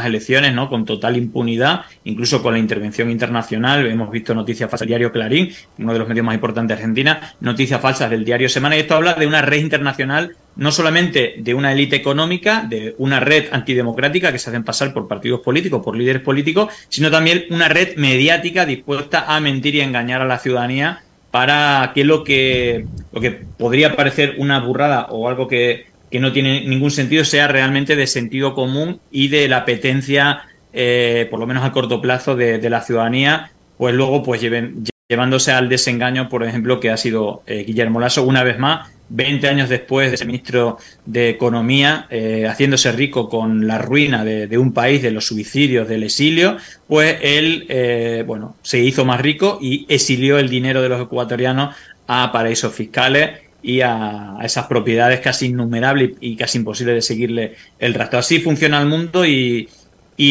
elecciones, 0.05 0.53
¿no? 0.53 0.69
Con 0.69 0.85
total 0.85 1.17
impunidad, 1.17 1.81
incluso 2.03 2.41
con 2.41 2.53
la 2.53 2.59
intervención 2.59 3.09
internacional. 3.09 3.85
Hemos 3.87 4.11
visto 4.11 4.33
noticias 4.33 4.69
falsas 4.69 4.81
del 4.81 4.89
diario 4.89 5.11
Clarín, 5.11 5.51
uno 5.77 5.93
de 5.93 5.99
los 5.99 6.07
medios 6.07 6.25
más 6.25 6.35
importantes 6.35 6.77
de 6.77 6.83
Argentina, 6.83 7.35
noticias 7.39 7.81
falsas 7.81 8.09
del 8.09 8.25
diario 8.25 8.49
Semana, 8.49 8.75
y 8.75 8.81
esto 8.81 8.95
habla 8.95 9.13
de 9.13 9.27
una 9.27 9.41
red 9.41 9.59
internacional, 9.59 10.35
no 10.55 10.71
solamente 10.71 11.35
de 11.37 11.53
una 11.53 11.71
élite 11.71 11.95
económica, 11.95 12.65
de 12.67 12.95
una 12.97 13.19
red 13.19 13.45
antidemocrática 13.51 14.31
que 14.31 14.39
se 14.39 14.49
hacen 14.49 14.63
pasar 14.63 14.93
por 14.93 15.07
partidos 15.07 15.41
políticos, 15.41 15.81
por 15.83 15.95
líderes 15.95 16.21
políticos, 16.21 16.73
sino 16.89 17.11
también 17.11 17.45
una 17.49 17.67
red 17.67 17.95
mediática 17.97 18.65
dispuesta 18.65 19.25
a 19.27 19.39
mentir 19.39 19.75
y 19.75 19.81
engañar 19.81 20.21
a 20.21 20.25
la 20.25 20.39
ciudadanía 20.39 21.01
para 21.31 21.91
que 21.93 22.05
lo 22.05 22.23
que, 22.23 22.85
lo 23.11 23.19
que 23.19 23.31
podría 23.31 23.95
parecer 23.97 24.35
una 24.37 24.59
burrada 24.61 25.07
o 25.09 25.27
algo 25.27 25.49
que 25.49 25.87
que 26.15 26.21
no 26.21 26.31
tiene 26.31 26.65
ningún 26.65 26.91
sentido 26.91 27.25
sea 27.25 27.49
realmente 27.49 27.97
de 27.97 28.07
sentido 28.07 28.55
común 28.55 29.01
y 29.11 29.27
de 29.27 29.49
la 29.49 29.57
apetencia, 29.57 30.43
eh, 30.71 31.27
por 31.29 31.41
lo 31.41 31.45
menos 31.45 31.65
a 31.65 31.73
corto 31.73 31.99
plazo, 31.99 32.37
de, 32.37 32.69
la 32.69 32.79
ciudadanía, 32.79 33.51
pues 33.77 33.93
luego 33.93 34.23
pues 34.23 34.39
lleven, 34.39 34.85
llevándose 35.09 35.51
al 35.51 35.67
desengaño, 35.67 36.29
por 36.29 36.45
ejemplo, 36.45 36.79
que 36.79 36.89
ha 36.89 36.95
sido 36.95 37.43
eh, 37.47 37.65
Guillermo 37.67 37.99
Lasso 37.99 38.23
una 38.23 38.43
vez 38.43 38.57
más, 38.57 38.89
20 39.09 39.45
años 39.49 39.67
después 39.67 40.09
de 40.09 40.15
ser 40.15 40.27
ministro 40.27 40.77
de 41.05 41.31
Economía, 41.31 42.07
eh, 42.09 42.47
haciéndose 42.47 42.93
rico 42.93 43.27
con 43.27 43.67
la 43.67 43.77
ruina 43.77 44.23
de, 44.23 44.57
un 44.57 44.71
país, 44.71 45.01
de 45.01 45.11
los 45.11 45.27
suicidios, 45.27 45.89
del 45.89 46.03
exilio, 46.03 46.55
pues 46.87 47.17
él, 47.23 48.23
bueno, 48.25 48.55
se 48.61 48.79
hizo 48.79 49.03
más 49.03 49.19
rico 49.19 49.59
y 49.61 49.85
exilió 49.89 50.39
el 50.39 50.47
dinero 50.47 50.81
de 50.81 50.87
los 50.87 51.01
ecuatorianos 51.01 51.75
a 52.07 52.31
paraísos 52.31 52.73
fiscales 52.73 53.44
y 53.65 53.81
a, 53.81 54.37
esas 54.43 54.67
propiedades 54.67 55.21
casi 55.21 55.47
innumerables 55.47 56.11
y, 56.21 56.35
casi 56.35 56.59
imposible 56.59 56.93
de 56.93 57.01
seguirle 57.01 57.55
el 57.79 57.95
rastro. 57.95 58.19
Así 58.19 58.39
funciona 58.39 58.79
el 58.79 58.87
mundo 58.87 59.25
y, 59.25 59.67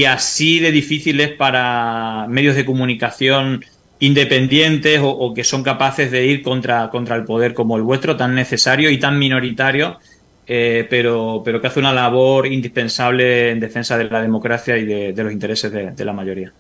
así 0.09 0.61
de 0.61 0.71
difícil 0.71 1.21
es 1.21 1.33
para 1.33 2.27
medios 2.29 2.55
de 2.55 2.65
comunicación 2.65 3.65
independientes 3.99 5.01
o, 5.03 5.35
que 5.35 5.43
son 5.43 5.65
capaces 5.65 6.13
de 6.13 6.27
ir 6.27 6.43
contra, 6.43 6.91
contra 6.91 7.17
el 7.17 7.25
poder 7.25 7.55
como 7.55 7.77
el 7.77 7.83
vuestro, 7.83 8.17
tan 8.17 8.37
necesario 8.37 8.89
y 8.89 9.01
tan 9.01 9.19
minoritario, 9.19 9.99
eh, 10.47 10.87
pero, 10.89 11.43
pero 11.45 11.61
que 11.61 11.67
hace 11.67 11.81
una 11.81 11.93
labor 11.93 12.47
indispensable 12.47 13.51
en 13.51 13.59
defensa 13.59 13.99
de 13.99 14.05
la 14.05 14.23
democracia 14.23 14.77
y 14.77 14.85
de, 14.85 15.25
los 15.25 15.33
intereses 15.33 15.73
de, 15.73 16.05
la 16.05 16.13
mayoría. 16.13 16.53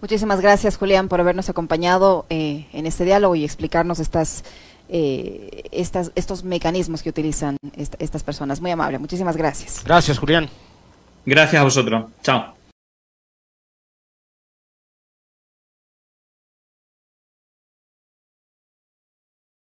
Muchísimas 0.00 0.40
gracias, 0.40 0.76
Julián, 0.76 1.08
por 1.08 1.20
habernos 1.20 1.48
acompañado 1.48 2.24
eh, 2.30 2.66
en 2.72 2.86
este 2.86 3.04
diálogo 3.04 3.34
y 3.34 3.44
explicarnos 3.44 3.98
estas 3.98 4.44
eh, 4.88 5.64
estas, 5.70 6.12
estos 6.14 6.44
mecanismos 6.44 7.02
que 7.02 7.10
utilizan 7.10 7.56
estas 7.76 8.22
personas. 8.22 8.60
Muy 8.60 8.70
amable, 8.70 8.98
muchísimas 8.98 9.36
gracias. 9.36 9.82
Gracias, 9.84 10.18
Julián. 10.18 10.48
Gracias 11.24 11.60
a 11.60 11.64
vosotros. 11.64 12.06
Chao. 12.22 12.57